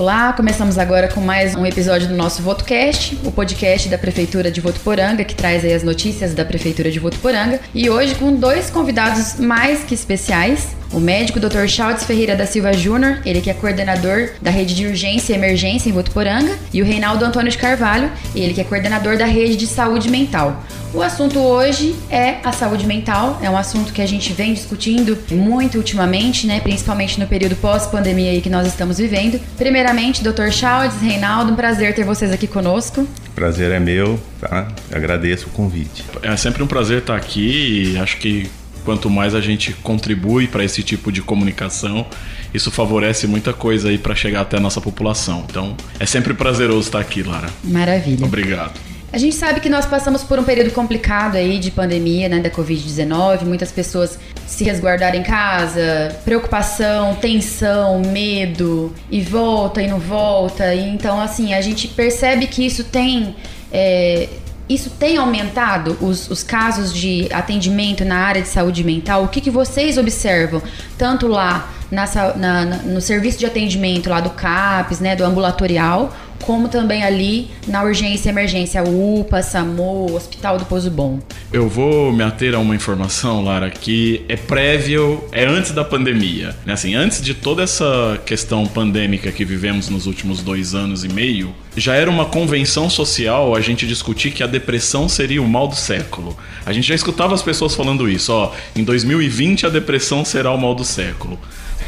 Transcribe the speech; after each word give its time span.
Olá, 0.00 0.32
começamos 0.32 0.78
agora 0.78 1.08
com 1.08 1.20
mais 1.20 1.54
um 1.54 1.66
episódio 1.66 2.08
do 2.08 2.16
nosso 2.16 2.40
VotoCast, 2.40 3.18
o 3.22 3.30
podcast 3.30 3.86
da 3.86 3.98
Prefeitura 3.98 4.50
de 4.50 4.58
Votuporanga, 4.58 5.22
que 5.24 5.34
traz 5.34 5.62
aí 5.62 5.74
as 5.74 5.82
notícias 5.82 6.32
da 6.32 6.42
Prefeitura 6.42 6.90
de 6.90 6.98
Votuporanga. 6.98 7.60
E 7.74 7.90
hoje 7.90 8.14
com 8.14 8.34
dois 8.34 8.70
convidados 8.70 9.38
mais 9.38 9.84
que 9.84 9.92
especiais. 9.92 10.74
O 10.92 10.98
médico 10.98 11.38
Dr. 11.38 11.68
Chaldes 11.68 12.02
Ferreira 12.02 12.34
da 12.34 12.44
Silva 12.44 12.72
Júnior, 12.72 13.20
ele 13.24 13.40
que 13.40 13.48
é 13.48 13.54
coordenador 13.54 14.30
da 14.42 14.50
rede 14.50 14.74
de 14.74 14.86
urgência 14.86 15.32
e 15.32 15.36
emergência 15.36 15.88
em 15.88 15.92
Votuporanga, 15.92 16.58
e 16.72 16.82
o 16.82 16.84
Reinaldo 16.84 17.24
Antônio 17.24 17.48
de 17.48 17.56
Carvalho, 17.56 18.10
ele 18.34 18.52
que 18.52 18.60
é 18.60 18.64
coordenador 18.64 19.16
da 19.16 19.24
rede 19.24 19.56
de 19.56 19.68
saúde 19.68 20.10
mental. 20.10 20.64
O 20.92 21.00
assunto 21.00 21.38
hoje 21.38 21.94
é 22.10 22.38
a 22.42 22.50
saúde 22.50 22.84
mental, 22.84 23.38
é 23.40 23.48
um 23.48 23.56
assunto 23.56 23.92
que 23.92 24.02
a 24.02 24.06
gente 24.06 24.32
vem 24.32 24.52
discutindo 24.52 25.16
muito 25.30 25.78
ultimamente, 25.78 26.48
né, 26.48 26.58
principalmente 26.58 27.20
no 27.20 27.26
período 27.28 27.54
pós-pandemia 27.54 28.32
aí 28.32 28.40
que 28.40 28.50
nós 28.50 28.66
estamos 28.66 28.98
vivendo. 28.98 29.40
Primeiramente, 29.56 30.24
Dr. 30.24 30.50
Chaldes, 30.50 31.00
Reinaldo, 31.00 31.52
um 31.52 31.56
prazer 31.56 31.94
ter 31.94 32.04
vocês 32.04 32.32
aqui 32.32 32.48
conosco. 32.48 33.06
Prazer 33.36 33.70
é 33.70 33.78
meu, 33.78 34.18
tá? 34.40 34.66
agradeço 34.92 35.46
o 35.46 35.50
convite. 35.50 36.04
É 36.20 36.36
sempre 36.36 36.64
um 36.64 36.66
prazer 36.66 36.98
estar 36.98 37.14
aqui 37.14 37.92
e 37.94 37.98
acho 37.98 38.16
que 38.16 38.50
quanto 38.80 39.08
mais 39.08 39.34
a 39.34 39.40
gente 39.40 39.72
contribui 39.74 40.46
para 40.46 40.64
esse 40.64 40.82
tipo 40.82 41.12
de 41.12 41.22
comunicação, 41.22 42.06
isso 42.52 42.70
favorece 42.70 43.26
muita 43.26 43.52
coisa 43.52 43.88
aí 43.88 43.98
para 43.98 44.14
chegar 44.14 44.40
até 44.40 44.56
a 44.56 44.60
nossa 44.60 44.80
população. 44.80 45.44
Então, 45.48 45.76
é 45.98 46.06
sempre 46.06 46.34
prazeroso 46.34 46.88
estar 46.88 47.00
aqui, 47.00 47.22
Lara. 47.22 47.48
Maravilha. 47.62 48.24
Obrigado. 48.24 48.90
A 49.12 49.18
gente 49.18 49.34
sabe 49.34 49.60
que 49.60 49.68
nós 49.68 49.86
passamos 49.86 50.22
por 50.22 50.38
um 50.38 50.44
período 50.44 50.70
complicado 50.70 51.34
aí 51.34 51.58
de 51.58 51.72
pandemia, 51.72 52.28
né, 52.28 52.38
da 52.38 52.48
Covid-19, 52.48 53.42
muitas 53.42 53.72
pessoas 53.72 54.16
se 54.46 54.62
resguardaram 54.62 55.18
em 55.18 55.22
casa, 55.24 56.16
preocupação, 56.24 57.16
tensão, 57.16 58.00
medo, 58.02 58.94
e 59.10 59.20
volta 59.20 59.82
e 59.82 59.88
não 59.88 59.98
volta. 59.98 60.72
E 60.72 60.88
então, 60.88 61.20
assim, 61.20 61.54
a 61.54 61.60
gente 61.60 61.88
percebe 61.88 62.46
que 62.46 62.64
isso 62.64 62.84
tem 62.84 63.34
é, 63.72 64.28
isso 64.70 64.88
tem 64.88 65.16
aumentado 65.16 65.98
os, 66.00 66.30
os, 66.30 66.44
casos 66.44 66.94
de 66.94 67.28
atendimento 67.32 68.04
na 68.04 68.18
área 68.18 68.40
de 68.40 68.46
saúde 68.46 68.84
mental? 68.84 69.24
O 69.24 69.28
que, 69.28 69.40
que 69.40 69.50
vocês 69.50 69.98
observam, 69.98 70.62
tanto 70.96 71.26
lá 71.26 71.68
na, 71.90 72.06
na, 72.36 72.64
no 72.64 73.00
serviço 73.00 73.36
de 73.36 73.46
atendimento 73.46 74.08
lá 74.08 74.20
do 74.20 74.30
CAPES, 74.30 75.00
né, 75.00 75.16
do 75.16 75.24
ambulatorial, 75.24 76.14
como 76.42 76.68
também 76.68 77.02
ali 77.02 77.50
na 77.66 77.82
urgência 77.82 78.28
e 78.28 78.32
emergência, 78.32 78.82
UPA, 78.82 79.42
SAMU, 79.42 80.14
Hospital 80.14 80.58
do 80.58 80.64
Pouso 80.64 80.90
Bom. 80.90 81.20
Eu 81.52 81.68
vou 81.68 82.12
me 82.12 82.22
ater 82.22 82.54
a 82.54 82.58
uma 82.58 82.74
informação, 82.74 83.44
Lara, 83.44 83.70
que 83.70 84.24
é 84.28 84.36
prévio, 84.36 85.22
é 85.32 85.44
antes 85.44 85.72
da 85.72 85.84
pandemia. 85.84 86.56
Né? 86.64 86.72
Assim, 86.72 86.94
antes 86.94 87.20
de 87.20 87.34
toda 87.34 87.62
essa 87.62 88.20
questão 88.24 88.66
pandêmica 88.66 89.30
que 89.32 89.44
vivemos 89.44 89.88
nos 89.88 90.06
últimos 90.06 90.42
dois 90.42 90.74
anos 90.74 91.04
e 91.04 91.08
meio, 91.08 91.54
já 91.76 91.94
era 91.94 92.10
uma 92.10 92.24
convenção 92.24 92.90
social 92.90 93.54
a 93.54 93.60
gente 93.60 93.86
discutir 93.86 94.32
que 94.32 94.42
a 94.42 94.46
depressão 94.46 95.08
seria 95.08 95.42
o 95.42 95.48
mal 95.48 95.68
do 95.68 95.76
século. 95.76 96.36
A 96.64 96.72
gente 96.72 96.88
já 96.88 96.94
escutava 96.94 97.34
as 97.34 97.42
pessoas 97.42 97.74
falando 97.74 98.08
isso, 98.08 98.32
ó, 98.32 98.52
em 98.74 98.84
2020 98.84 99.66
a 99.66 99.68
depressão 99.68 100.24
será 100.24 100.52
o 100.52 100.58
mal 100.58 100.74
do 100.74 100.84
século. 100.84 101.38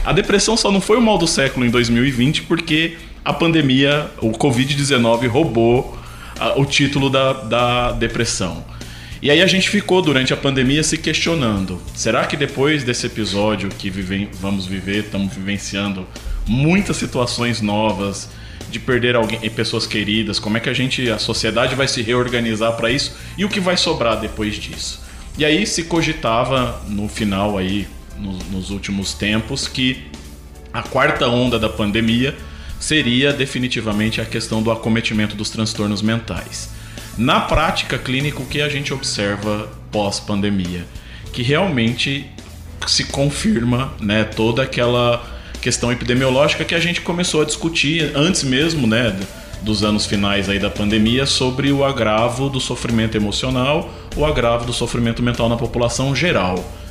A 0.05 0.12
depressão 0.12 0.56
só 0.56 0.70
não 0.73 0.80
foi 0.80 0.97
o 0.97 1.00
mal 1.00 1.17
do 1.17 1.28
século 1.28 1.64
em 1.64 1.70
2020 1.70 2.42
porque 2.42 2.97
a 3.25 3.33
pandemia, 3.33 4.11
o 4.20 4.31
Covid-19 4.31 5.28
roubou 5.28 5.98
o 6.56 6.65
título 6.65 7.09
da, 7.09 7.33
da 7.33 7.92
depressão. 7.92 8.64
E 9.20 9.31
aí 9.31 9.41
a 9.41 9.47
gente 9.47 9.70
ficou 9.70 10.03
durante 10.03 10.33
a 10.33 10.37
pandemia 10.37 10.83
se 10.83 10.98
questionando: 10.98 11.81
será 11.95 12.27
que 12.27 12.37
depois 12.37 12.83
desse 12.83 13.06
episódio 13.06 13.69
que 13.69 13.89
vive, 13.89 14.29
vamos 14.41 14.67
viver, 14.67 15.05
estamos 15.05 15.33
vivenciando 15.34 16.06
muitas 16.47 16.97
situações 16.97 17.61
novas 17.61 18.29
de 18.69 18.81
perder 18.81 19.14
alguém, 19.14 19.39
pessoas 19.51 19.86
queridas, 19.86 20.39
como 20.41 20.57
é 20.57 20.61
que 20.61 20.69
a 20.69 20.73
gente, 20.73 21.09
a 21.11 21.19
sociedade 21.19 21.75
vai 21.75 21.86
se 21.86 22.03
reorganizar 22.03 22.73
para 22.73 22.91
isso 22.91 23.14
e 23.36 23.45
o 23.45 23.48
que 23.48 23.61
vai 23.61 23.77
sobrar 23.77 24.18
depois 24.18 24.57
disso? 24.57 25.01
E 25.39 25.45
aí 25.45 25.67
se 25.67 25.85
cogitava 25.85 26.83
no 26.89 27.08
final 27.08 27.57
aí, 27.57 27.86
nos, 28.18 28.45
nos 28.51 28.70
últimos 28.70 29.13
tempos, 29.13 29.68
que 29.68 30.05
a 30.73 30.83
quarta 30.83 31.29
onda 31.29 31.58
da 31.58 31.68
pandemia 31.68 32.35
seria 32.83 33.33
definitivamente 33.33 34.20
a 34.20 34.25
questão 34.25 34.61
do 34.61 34.69
acometimento 34.69 35.37
dos 35.37 35.48
transtornos 35.51 36.03
mentais. 36.03 36.69
Na 37.17 37.39
prática 37.39 37.97
clínica, 37.97 38.43
o 38.43 38.47
que 38.47 38.61
a 38.61 38.69
gente 38.69 38.93
observa 38.93 39.70
pós-pandemia? 39.93 40.85
Que 41.33 41.42
realmente 41.42 42.27
se 42.89 43.05
confirma 43.05 43.92
né, 44.01 44.25
toda 44.25 44.65
aquela 44.65 45.25
questão 45.61 45.92
epidemiológica 45.92 46.65
que 46.65 46.75
a 46.75 46.81
gente 46.81 47.01
começou 47.03 47.42
a 47.42 47.45
discutir 47.45 48.11
antes 48.17 48.42
mesmo 48.42 48.85
né, 48.85 49.17
dos 49.61 49.85
anos 49.85 50.05
finais 50.05 50.48
aí 50.48 50.59
da 50.59 50.69
pandemia 50.69 51.25
sobre 51.25 51.71
o 51.71 51.85
agravo 51.85 52.48
do 52.51 52.59
sofrimento 52.59 53.17
emocional, 53.17 53.95
o 54.17 54.27
agravo 54.27 54.65
do 54.67 54.73
sofrimento 54.73 55.23
mental 55.23 55.48
na 55.48 55.57
população 55.57 56.17
geral. 56.17 56.82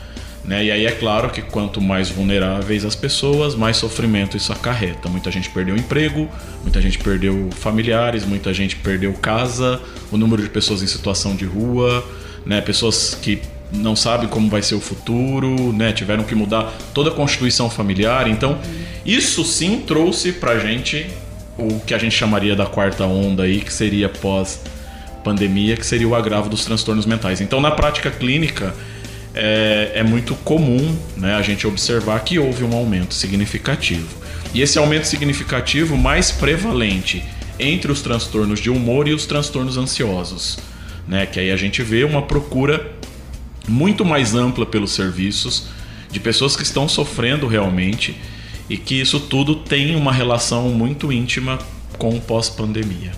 Né? 0.44 0.66
E 0.66 0.72
aí 0.72 0.86
é 0.86 0.92
claro 0.92 1.30
que 1.30 1.42
quanto 1.42 1.80
mais 1.80 2.10
vulneráveis 2.10 2.84
as 2.84 2.96
pessoas, 2.96 3.54
mais 3.56 3.78
sofrimento 3.78 4.36
isso 4.36 4.52
acarreta. 4.52 5.08
Muita 5.08 5.30
gente 5.30 5.50
perdeu 5.50 5.76
emprego, 5.76 6.28
muita 6.64 6.82
gente 6.82 6.98
perdeu 6.98 7.50
familiares, 7.52 8.26
muita 8.26 8.54
gente 8.54 8.76
perdeu 8.76 9.14
casa, 9.14 9.80
o 10.12 10.18
número 10.18 10.42
de 10.42 10.50
pessoas 10.50 10.82
em 10.82 10.88
situação 10.88 11.36
de 11.36 11.46
rua, 11.46 12.04
né? 12.46 12.60
pessoas 12.60 13.16
que 13.22 13.40
não 13.72 13.96
sabem 13.96 14.28
como 14.28 14.50
vai 14.50 14.62
ser 14.62 14.76
o 14.76 14.82
futuro, 14.82 15.72
né? 15.74 15.94
tiveram 15.94 16.24
que 16.24 16.34
mudar 16.34 16.74
toda 16.94 17.12
a 17.12 17.14
constituição 17.14 17.70
familiar. 17.70 18.28
Então, 18.28 18.60
isso 19.06 19.44
sim 19.44 19.84
trouxe 19.86 20.32
pra 20.32 20.58
gente 20.58 21.08
o 21.58 21.80
que 21.82 21.94
a 21.94 21.98
gente 22.00 22.16
chamaria 22.16 22.56
da 22.56 22.66
quarta 22.66 23.06
onda 23.06 23.44
aí, 23.44 23.62
que 23.62 23.72
seria 23.72 24.10
pós 24.10 24.60
pandemia, 25.24 25.78
que 25.78 25.86
seria 25.86 26.08
o 26.08 26.16
agravo 26.16 26.50
dos 26.50 26.66
transtornos 26.66 27.06
mentais. 27.06 27.42
Então, 27.42 27.62
na 27.62 27.70
prática 27.70 28.10
clínica, 28.10 28.74
é, 29.34 29.92
é 29.96 30.04
muito 30.04 30.36
comum 30.36 30.98
né, 31.18 31.36
a 31.36 31.42
gente 31.42 31.66
observar 31.66 32.20
que 32.22 32.38
houve 32.38 32.64
um 32.64 32.76
aumento 32.76 33.14
significativo. 33.14 34.08
E 34.54 34.62
esse 34.62 34.78
aumento 34.78 35.06
significativo 35.06 35.98
mais 35.98 36.32
prevalente 36.32 37.24
entre 37.58 37.92
os 37.92 38.02
transtornos 38.02 38.60
de 38.60 38.70
humor 38.70 39.08
e 39.08 39.14
os 39.14 39.26
transtornos 39.26 39.78
ansiosos. 39.78 40.58
Né? 41.08 41.26
Que 41.26 41.40
aí 41.40 41.52
a 41.52 41.58
gente 41.58 41.82
vê 41.82 42.04
uma 42.04 42.22
procura 42.22 42.92
muito 43.68 44.04
mais 44.04 44.36
ampla 44.36 44.66
pelos 44.66 44.92
serviços, 44.92 45.68
de 46.12 46.20
pessoas 46.20 46.56
que 46.56 46.64
estão 46.64 46.90
sofrendo 46.90 47.48
realmente 47.48 48.18
e 48.70 48.76
que 48.76 49.00
isso 49.00 49.20
tudo 49.20 49.56
tem 49.56 49.96
uma 49.96 50.12
relação 50.12 50.70
muito 50.70 51.12
íntima 51.12 51.58
com 51.98 52.10
o 52.10 52.22
pós-pandemia. 52.22 53.12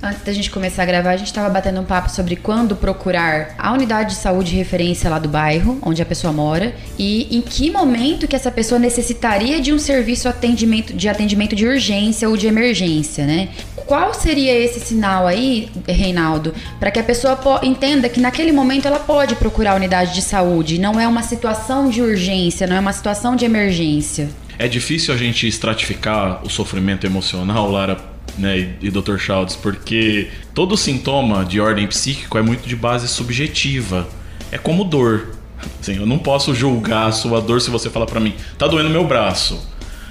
Antes 0.00 0.22
da 0.22 0.32
gente 0.32 0.48
começar 0.50 0.84
a 0.84 0.86
gravar, 0.86 1.10
a 1.10 1.16
gente 1.16 1.26
estava 1.26 1.48
batendo 1.50 1.80
um 1.80 1.84
papo 1.84 2.08
sobre 2.08 2.36
quando 2.36 2.76
procurar 2.76 3.56
a 3.58 3.72
unidade 3.72 4.10
de 4.10 4.16
saúde 4.20 4.52
de 4.52 4.56
referência 4.56 5.10
lá 5.10 5.18
do 5.18 5.28
bairro, 5.28 5.76
onde 5.82 6.00
a 6.00 6.06
pessoa 6.06 6.32
mora, 6.32 6.72
e 6.96 7.36
em 7.36 7.40
que 7.40 7.68
momento 7.68 8.28
que 8.28 8.36
essa 8.36 8.50
pessoa 8.50 8.78
necessitaria 8.78 9.60
de 9.60 9.72
um 9.72 9.78
serviço 9.78 10.28
atendimento, 10.28 10.92
de 10.94 11.08
atendimento 11.08 11.56
de 11.56 11.66
urgência 11.66 12.28
ou 12.28 12.36
de 12.36 12.46
emergência, 12.46 13.26
né? 13.26 13.48
Qual 13.74 14.14
seria 14.14 14.54
esse 14.54 14.78
sinal 14.78 15.26
aí, 15.26 15.68
Reinaldo, 15.88 16.54
para 16.78 16.92
que 16.92 17.00
a 17.00 17.04
pessoa 17.04 17.36
entenda 17.64 18.08
que 18.08 18.20
naquele 18.20 18.52
momento 18.52 18.86
ela 18.86 19.00
pode 19.00 19.34
procurar 19.34 19.72
a 19.72 19.76
unidade 19.76 20.14
de 20.14 20.22
saúde, 20.22 20.78
não 20.78 21.00
é 21.00 21.08
uma 21.08 21.22
situação 21.22 21.90
de 21.90 22.00
urgência, 22.00 22.68
não 22.68 22.76
é 22.76 22.80
uma 22.80 22.92
situação 22.92 23.34
de 23.34 23.44
emergência? 23.44 24.28
É 24.60 24.68
difícil 24.68 25.12
a 25.12 25.16
gente 25.16 25.48
estratificar 25.48 26.44
o 26.44 26.50
sofrimento 26.50 27.04
emocional, 27.04 27.68
Lara, 27.70 28.17
né, 28.38 28.76
e, 28.80 28.90
Dr. 28.90 29.18
Chaldes, 29.18 29.56
porque 29.56 30.28
todo 30.54 30.76
sintoma 30.76 31.44
de 31.44 31.60
ordem 31.60 31.86
psíquico 31.86 32.38
é 32.38 32.42
muito 32.42 32.66
de 32.66 32.76
base 32.76 33.08
subjetiva. 33.08 34.08
É 34.50 34.56
como 34.56 34.84
dor. 34.84 35.36
Assim, 35.80 35.96
eu 35.96 36.06
não 36.06 36.18
posso 36.18 36.54
julgar 36.54 37.08
a 37.08 37.12
sua 37.12 37.40
dor 37.40 37.60
se 37.60 37.68
você 37.68 37.90
falar 37.90 38.06
para 38.06 38.20
mim, 38.20 38.34
tá 38.56 38.66
doendo 38.66 38.88
meu 38.88 39.04
braço. 39.04 39.60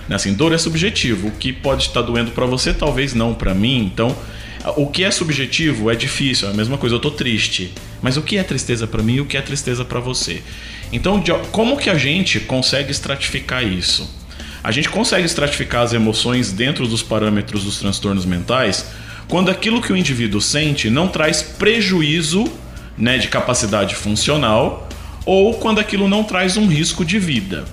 Né, 0.07 0.15
assim, 0.15 0.33
dor 0.33 0.53
é 0.53 0.57
subjetivo. 0.57 1.29
O 1.29 1.31
que 1.31 1.53
pode 1.53 1.83
estar 1.83 2.01
doendo 2.01 2.31
para 2.31 2.45
você, 2.45 2.73
talvez 2.73 3.13
não 3.13 3.33
para 3.33 3.53
mim. 3.53 3.89
Então, 3.91 4.15
o 4.75 4.87
que 4.87 5.03
é 5.03 5.11
subjetivo 5.11 5.89
é 5.89 5.95
difícil. 5.95 6.47
É 6.47 6.51
a 6.51 6.53
mesma 6.53 6.77
coisa, 6.77 6.95
eu 6.95 6.99
tô 6.99 7.11
triste. 7.11 7.73
Mas 8.01 8.17
o 8.17 8.21
que 8.21 8.37
é 8.37 8.43
tristeza 8.43 8.85
para 8.85 9.01
mim 9.01 9.15
e 9.15 9.21
o 9.21 9.25
que 9.25 9.37
é 9.37 9.41
tristeza 9.41 9.85
para 9.85 9.99
você? 9.99 10.41
Então, 10.91 11.23
como 11.51 11.77
que 11.77 11.89
a 11.89 11.97
gente 11.97 12.39
consegue 12.41 12.91
estratificar 12.91 13.65
isso? 13.65 14.09
A 14.63 14.71
gente 14.71 14.89
consegue 14.89 15.25
estratificar 15.25 15.83
as 15.83 15.93
emoções 15.93 16.51
dentro 16.51 16.87
dos 16.87 17.03
parâmetros 17.03 17.63
dos 17.63 17.79
transtornos 17.79 18.25
mentais 18.25 18.85
quando 19.27 19.51
aquilo 19.51 19.81
que 19.81 19.91
o 19.91 19.97
indivíduo 19.97 20.41
sente 20.41 20.89
não 20.89 21.07
traz 21.07 21.41
prejuízo 21.41 22.45
né, 22.97 23.17
de 23.17 23.27
capacidade 23.27 23.95
funcional 23.95 24.87
ou 25.25 25.53
quando 25.55 25.79
aquilo 25.79 26.07
não 26.07 26.23
traz 26.23 26.57
um 26.57 26.67
risco 26.67 27.03
de 27.03 27.19
vida. 27.19 27.65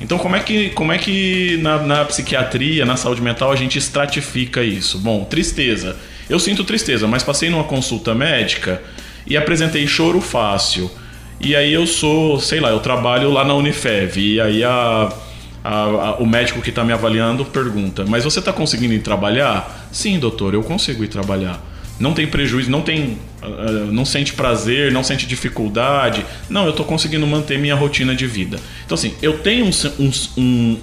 Então, 0.00 0.16
como 0.16 0.34
é 0.34 0.40
que, 0.40 0.70
como 0.70 0.92
é 0.92 0.98
que 0.98 1.58
na, 1.60 1.78
na 1.82 2.04
psiquiatria, 2.06 2.86
na 2.86 2.96
saúde 2.96 3.20
mental, 3.20 3.52
a 3.52 3.56
gente 3.56 3.76
estratifica 3.76 4.62
isso? 4.62 4.98
Bom, 4.98 5.24
tristeza. 5.24 5.96
Eu 6.28 6.38
sinto 6.38 6.64
tristeza, 6.64 7.06
mas 7.06 7.22
passei 7.22 7.50
numa 7.50 7.64
consulta 7.64 8.14
médica 8.14 8.80
e 9.26 9.36
apresentei 9.36 9.86
choro 9.86 10.20
fácil. 10.20 10.90
E 11.38 11.54
aí 11.54 11.72
eu 11.72 11.86
sou, 11.86 12.40
sei 12.40 12.60
lá, 12.60 12.70
eu 12.70 12.80
trabalho 12.80 13.30
lá 13.30 13.44
na 13.44 13.54
Unifev. 13.54 14.18
E 14.18 14.40
aí 14.40 14.64
a 14.64 15.12
a, 15.62 15.74
a, 15.74 16.14
o 16.16 16.26
médico 16.26 16.60
que 16.60 16.70
está 16.70 16.84
me 16.84 16.92
avaliando 16.92 17.44
pergunta: 17.44 18.04
Mas 18.06 18.24
você 18.24 18.38
está 18.38 18.52
conseguindo 18.52 18.94
ir 18.94 19.00
trabalhar? 19.00 19.88
Sim, 19.92 20.18
doutor, 20.18 20.54
eu 20.54 20.62
consigo 20.62 21.04
ir 21.04 21.08
trabalhar. 21.08 21.62
Não 21.98 22.14
tem 22.14 22.26
prejuízo, 22.26 22.70
não 22.70 22.80
tem. 22.80 23.18
Uh, 23.42 23.92
não 23.92 24.06
sente 24.06 24.32
prazer, 24.32 24.90
não 24.90 25.04
sente 25.04 25.26
dificuldade. 25.26 26.24
Não, 26.48 26.64
eu 26.64 26.70
estou 26.70 26.86
conseguindo 26.86 27.26
manter 27.26 27.58
minha 27.58 27.74
rotina 27.74 28.14
de 28.14 28.26
vida. 28.26 28.58
Então, 28.86 28.94
assim, 28.94 29.14
eu 29.20 29.38
tenho 29.38 29.66
um, 29.66 29.70
um, 29.98 30.10
um, 30.36 30.80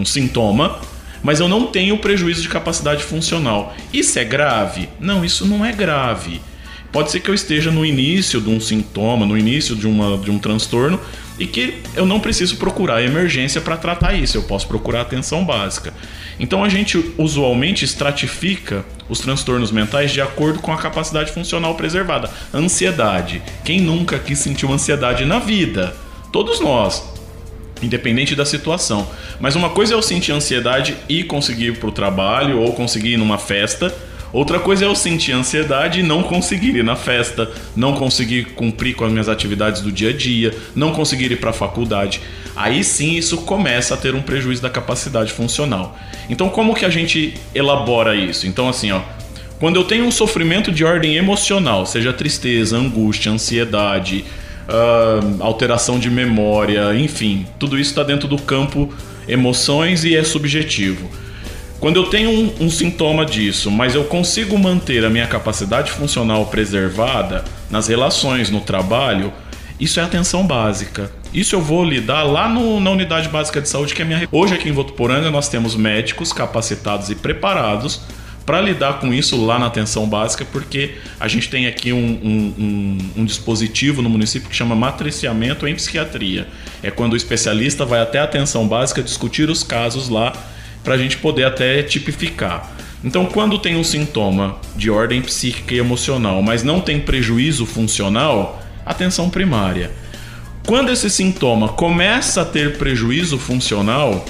um 0.00 0.04
sintoma, 0.04 0.80
mas 1.22 1.38
eu 1.38 1.48
não 1.48 1.66
tenho 1.66 1.96
prejuízo 1.98 2.42
de 2.42 2.48
capacidade 2.48 3.04
funcional. 3.04 3.74
Isso 3.92 4.18
é 4.18 4.24
grave? 4.24 4.88
Não, 4.98 5.24
isso 5.24 5.46
não 5.46 5.64
é 5.64 5.70
grave. 5.70 6.40
Pode 6.90 7.10
ser 7.10 7.20
que 7.20 7.28
eu 7.28 7.34
esteja 7.34 7.70
no 7.70 7.84
início 7.84 8.40
de 8.40 8.48
um 8.48 8.60
sintoma, 8.60 9.26
no 9.26 9.36
início 9.36 9.76
de, 9.76 9.86
uma, 9.86 10.16
de 10.18 10.30
um 10.30 10.38
transtorno, 10.38 10.98
e 11.38 11.46
que 11.46 11.78
eu 11.94 12.04
não 12.04 12.20
preciso 12.20 12.56
procurar 12.56 13.02
emergência 13.02 13.60
para 13.60 13.76
tratar 13.76 14.14
isso, 14.14 14.36
eu 14.36 14.42
posso 14.42 14.66
procurar 14.66 15.02
atenção 15.02 15.44
básica. 15.44 15.94
Então 16.38 16.64
a 16.64 16.68
gente 16.68 17.12
usualmente 17.16 17.84
estratifica 17.84 18.84
os 19.08 19.20
transtornos 19.20 19.70
mentais 19.70 20.10
de 20.10 20.20
acordo 20.20 20.58
com 20.58 20.72
a 20.72 20.76
capacidade 20.76 21.32
funcional 21.32 21.74
preservada. 21.74 22.30
Ansiedade. 22.52 23.42
Quem 23.64 23.80
nunca 23.80 24.16
aqui 24.16 24.34
sentiu 24.34 24.72
ansiedade 24.72 25.24
na 25.24 25.38
vida? 25.38 25.94
Todos 26.32 26.60
nós, 26.60 27.02
independente 27.82 28.34
da 28.34 28.44
situação. 28.44 29.08
Mas 29.40 29.56
uma 29.56 29.70
coisa 29.70 29.94
é 29.94 29.96
eu 29.96 30.02
sentir 30.02 30.32
ansiedade 30.32 30.96
e 31.08 31.24
conseguir 31.24 31.66
ir 31.66 31.78
para 31.78 31.88
o 31.88 31.92
trabalho 31.92 32.60
ou 32.60 32.72
conseguir 32.72 33.14
ir 33.14 33.16
numa 33.16 33.38
festa 33.38 33.94
Outra 34.32 34.58
coisa 34.58 34.84
é 34.84 34.88
eu 34.88 34.94
sentir 34.94 35.32
ansiedade 35.32 36.00
e 36.00 36.02
não 36.02 36.22
conseguir 36.22 36.76
ir 36.76 36.84
na 36.84 36.96
festa, 36.96 37.50
não 37.74 37.94
conseguir 37.94 38.46
cumprir 38.54 38.94
com 38.94 39.04
as 39.04 39.10
minhas 39.10 39.28
atividades 39.28 39.80
do 39.80 39.90
dia 39.90 40.10
a 40.10 40.12
dia, 40.12 40.54
não 40.74 40.92
conseguir 40.92 41.32
ir 41.32 41.40
para 41.40 41.50
a 41.50 41.52
faculdade. 41.52 42.20
Aí 42.54 42.84
sim 42.84 43.14
isso 43.14 43.38
começa 43.38 43.94
a 43.94 43.96
ter 43.96 44.14
um 44.14 44.20
prejuízo 44.20 44.60
da 44.60 44.68
capacidade 44.68 45.32
funcional. 45.32 45.98
Então 46.28 46.50
como 46.50 46.74
que 46.74 46.84
a 46.84 46.90
gente 46.90 47.34
elabora 47.54 48.14
isso? 48.14 48.46
Então 48.46 48.68
assim, 48.68 48.92
ó, 48.92 49.00
quando 49.58 49.76
eu 49.76 49.84
tenho 49.84 50.04
um 50.04 50.10
sofrimento 50.10 50.70
de 50.70 50.84
ordem 50.84 51.16
emocional, 51.16 51.86
seja 51.86 52.12
tristeza, 52.12 52.76
angústia, 52.76 53.32
ansiedade, 53.32 54.24
uh, 54.68 55.42
alteração 55.42 55.98
de 55.98 56.10
memória, 56.10 56.94
enfim, 56.94 57.46
tudo 57.58 57.78
isso 57.78 57.90
está 57.90 58.02
dentro 58.02 58.28
do 58.28 58.36
campo 58.36 58.92
emoções 59.26 60.04
e 60.04 60.16
é 60.16 60.24
subjetivo. 60.24 61.08
Quando 61.80 61.96
eu 61.96 62.06
tenho 62.06 62.30
um, 62.30 62.64
um, 62.64 62.70
sintoma 62.70 63.24
disso, 63.24 63.70
mas 63.70 63.94
eu 63.94 64.02
consigo 64.04 64.58
manter 64.58 65.04
a 65.04 65.10
minha 65.10 65.28
capacidade 65.28 65.92
funcional 65.92 66.44
preservada 66.46 67.44
nas 67.70 67.86
relações, 67.86 68.50
no 68.50 68.60
trabalho, 68.60 69.32
isso 69.78 70.00
é 70.00 70.02
atenção 70.02 70.44
básica. 70.44 71.08
Isso 71.32 71.54
eu 71.54 71.62
vou 71.62 71.84
lidar 71.84 72.24
lá 72.24 72.48
no, 72.48 72.80
na 72.80 72.90
unidade 72.90 73.28
básica 73.28 73.60
de 73.60 73.68
saúde, 73.68 73.94
que 73.94 74.02
é 74.02 74.04
minha. 74.04 74.28
Hoje 74.32 74.54
aqui 74.54 74.68
em 74.68 74.72
Votuporanga 74.72 75.30
nós 75.30 75.48
temos 75.48 75.76
médicos 75.76 76.32
capacitados 76.32 77.10
e 77.10 77.14
preparados 77.14 78.00
para 78.44 78.60
lidar 78.60 78.94
com 78.94 79.14
isso 79.14 79.40
lá 79.44 79.56
na 79.56 79.66
atenção 79.66 80.08
básica, 80.08 80.44
porque 80.50 80.94
a 81.20 81.28
gente 81.28 81.48
tem 81.48 81.68
aqui 81.68 81.92
um, 81.92 81.96
um, 81.96 82.54
um, 82.58 82.98
um, 83.18 83.24
dispositivo 83.24 84.02
no 84.02 84.08
município 84.08 84.48
que 84.48 84.56
chama 84.56 84.74
matriciamento 84.74 85.68
em 85.68 85.74
psiquiatria. 85.76 86.48
É 86.82 86.90
quando 86.90 87.12
o 87.12 87.16
especialista 87.16 87.84
vai 87.84 88.00
até 88.00 88.18
a 88.18 88.24
atenção 88.24 88.66
básica 88.66 89.00
discutir 89.00 89.48
os 89.48 89.62
casos 89.62 90.08
lá 90.08 90.32
para 90.88 90.94
a 90.94 90.98
gente 90.98 91.18
poder 91.18 91.44
até 91.44 91.82
tipificar. 91.82 92.74
Então, 93.04 93.26
quando 93.26 93.58
tem 93.58 93.76
um 93.76 93.84
sintoma 93.84 94.56
de 94.74 94.88
ordem 94.90 95.20
psíquica 95.20 95.74
e 95.74 95.78
emocional, 95.78 96.42
mas 96.42 96.62
não 96.62 96.80
tem 96.80 96.98
prejuízo 96.98 97.66
funcional, 97.66 98.62
atenção 98.86 99.28
primária. 99.28 99.90
Quando 100.66 100.90
esse 100.90 101.10
sintoma 101.10 101.68
começa 101.68 102.40
a 102.40 102.44
ter 102.46 102.78
prejuízo 102.78 103.36
funcional, 103.36 104.24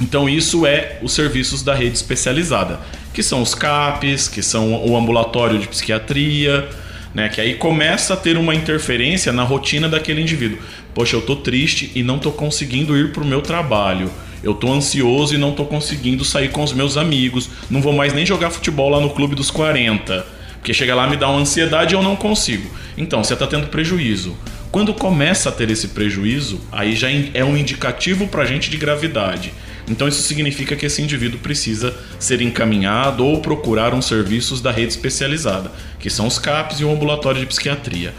então 0.00 0.28
isso 0.28 0.64
é 0.64 1.00
os 1.02 1.14
serviços 1.14 1.64
da 1.64 1.74
rede 1.74 1.96
especializada, 1.96 2.78
que 3.12 3.20
são 3.20 3.42
os 3.42 3.52
CAPs, 3.52 4.28
que 4.28 4.40
são 4.40 4.86
o 4.88 4.96
ambulatório 4.96 5.58
de 5.58 5.66
psiquiatria, 5.66 6.68
né, 7.12 7.28
que 7.28 7.40
aí 7.40 7.54
começa 7.54 8.14
a 8.14 8.16
ter 8.16 8.36
uma 8.36 8.54
interferência 8.54 9.32
na 9.32 9.42
rotina 9.42 9.88
daquele 9.88 10.20
indivíduo. 10.20 10.58
Poxa, 10.94 11.16
eu 11.16 11.22
tô 11.22 11.34
triste 11.34 11.90
e 11.92 12.04
não 12.04 12.20
tô 12.20 12.30
conseguindo 12.30 12.96
ir 12.96 13.10
para 13.10 13.24
o 13.24 13.26
meu 13.26 13.42
trabalho 13.42 14.08
eu 14.42 14.54
tô 14.54 14.72
ansioso 14.72 15.34
e 15.34 15.38
não 15.38 15.52
tô 15.52 15.64
conseguindo 15.64 16.24
sair 16.24 16.50
com 16.50 16.62
os 16.62 16.72
meus 16.72 16.96
amigos, 16.96 17.48
não 17.70 17.80
vou 17.80 17.92
mais 17.92 18.12
nem 18.12 18.26
jogar 18.26 18.50
futebol 18.50 18.88
lá 18.88 19.00
no 19.00 19.10
clube 19.10 19.34
dos 19.34 19.50
40, 19.50 20.26
porque 20.54 20.74
chega 20.74 20.94
lá 20.94 21.08
me 21.08 21.16
dá 21.16 21.28
uma 21.28 21.40
ansiedade 21.40 21.94
e 21.94 21.96
eu 21.96 22.02
não 22.02 22.16
consigo. 22.16 22.68
Então, 22.96 23.22
você 23.22 23.34
tá 23.34 23.46
tendo 23.46 23.68
prejuízo. 23.68 24.36
Quando 24.70 24.94
começa 24.94 25.50
a 25.50 25.52
ter 25.52 25.70
esse 25.70 25.88
prejuízo, 25.88 26.58
aí 26.72 26.96
já 26.96 27.08
é 27.34 27.44
um 27.44 27.56
indicativo 27.56 28.26
para 28.26 28.42
a 28.42 28.46
gente 28.46 28.70
de 28.70 28.78
gravidade. 28.78 29.52
Então 29.88 30.08
isso 30.08 30.22
significa 30.22 30.76
que 30.76 30.86
esse 30.86 31.02
indivíduo 31.02 31.40
precisa 31.40 31.94
ser 32.18 32.40
encaminhado 32.40 33.24
ou 33.24 33.40
procurar 33.40 33.92
uns 33.92 34.06
serviços 34.06 34.60
da 34.60 34.70
rede 34.70 34.92
especializada, 34.92 35.70
que 35.98 36.08
são 36.08 36.26
os 36.26 36.38
CAPs 36.38 36.80
e 36.80 36.84
o 36.84 36.90
ambulatório 36.90 37.40
de 37.40 37.46
psiquiatria. 37.46 38.14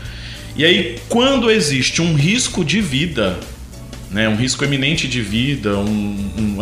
E 0.56 0.64
aí, 0.64 1.00
quando 1.10 1.50
existe 1.50 2.02
um 2.02 2.14
risco 2.14 2.64
de 2.64 2.80
vida 2.80 3.40
né? 4.13 4.30
Um 4.30 4.36
risco 4.36 4.63
eminente 4.63 5.07
de 5.07 5.21
vida, 5.21 5.77
um, 5.77 6.31
um 6.38 6.57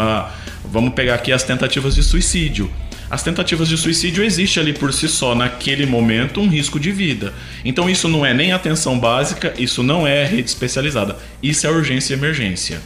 vamos 0.66 0.94
pegar 0.94 1.16
aqui 1.16 1.32
as 1.32 1.44
tentativas 1.44 1.96
de 1.96 2.04
suicídio. 2.04 2.72
As 3.10 3.22
tentativas 3.22 3.68
de 3.68 3.78
suicídio 3.78 4.24
existe 4.24 4.58
ali 4.58 4.72
por 4.72 4.94
si 4.94 5.10
só, 5.10 5.36
naquele 5.36 5.86
momento, 5.86 6.40
um 6.40 6.48
risco 6.48 6.80
de 6.80 6.92
vida. 6.92 7.34
Então 7.66 7.90
isso 7.90 8.08
não 8.08 8.26
é 8.26 8.34
nem 8.34 8.54
atenção 8.54 8.98
básica, 8.98 9.54
isso 9.58 9.84
não 9.84 10.08
é 10.08 10.26
rede 10.26 10.50
especializada, 10.50 11.18
isso 11.44 11.68
é 11.68 11.70
urgência 11.70 12.14
e 12.14 12.18
emergência. 12.18 12.82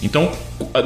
Então, 0.00 0.32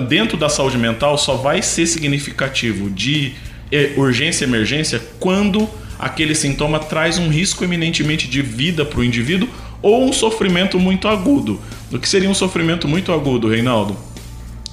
dentro 0.08 0.36
da 0.36 0.48
saúde 0.48 0.78
mental, 0.78 1.18
só 1.18 1.36
vai 1.36 1.62
ser 1.62 1.86
significativo 1.86 2.90
de 2.90 3.34
eh, 3.70 3.92
urgência 3.96 4.44
e 4.44 4.48
emergência 4.48 5.00
quando 5.20 5.68
aquele 5.98 6.34
sintoma 6.34 6.78
traz 6.78 7.18
um 7.18 7.28
risco 7.28 7.62
eminentemente 7.62 8.26
de 8.26 8.42
vida 8.42 8.84
para 8.84 9.00
o 9.00 9.04
indivíduo 9.04 9.48
ou 9.82 10.08
um 10.08 10.12
sofrimento 10.12 10.78
muito 10.78 11.06
agudo. 11.06 11.60
O 11.94 11.98
que 12.00 12.08
seria 12.08 12.28
um 12.28 12.34
sofrimento 12.34 12.88
muito 12.88 13.12
agudo, 13.12 13.48
Reinaldo? 13.48 13.96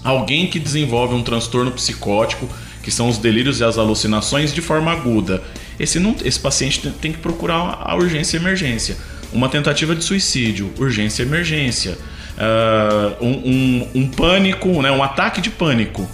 Alguém 0.03 0.47
que 0.47 0.57
desenvolve 0.57 1.13
um 1.13 1.21
transtorno 1.21 1.69
psicótico, 1.69 2.49
que 2.81 2.89
são 2.89 3.07
os 3.07 3.19
delírios 3.19 3.59
e 3.59 3.63
as 3.63 3.77
alucinações, 3.77 4.51
de 4.51 4.59
forma 4.59 4.91
aguda. 4.91 5.43
Esse, 5.79 5.99
não, 5.99 6.15
esse 6.25 6.39
paciente 6.39 6.81
tem 6.99 7.11
que 7.11 7.19
procurar 7.19 7.79
a 7.79 7.95
urgência 7.95 8.37
e 8.37 8.39
emergência. 8.39 8.97
Uma 9.31 9.47
tentativa 9.49 9.95
de 9.95 10.03
suicídio, 10.03 10.71
urgência 10.79 11.21
e 11.21 11.25
emergência. 11.27 11.95
Uh, 12.39 13.23
um, 13.23 13.29
um, 13.29 13.87
um 14.01 14.07
pânico, 14.07 14.81
né, 14.81 14.91
um 14.91 15.03
ataque 15.03 15.41
de 15.41 15.51
pânico 15.51 16.09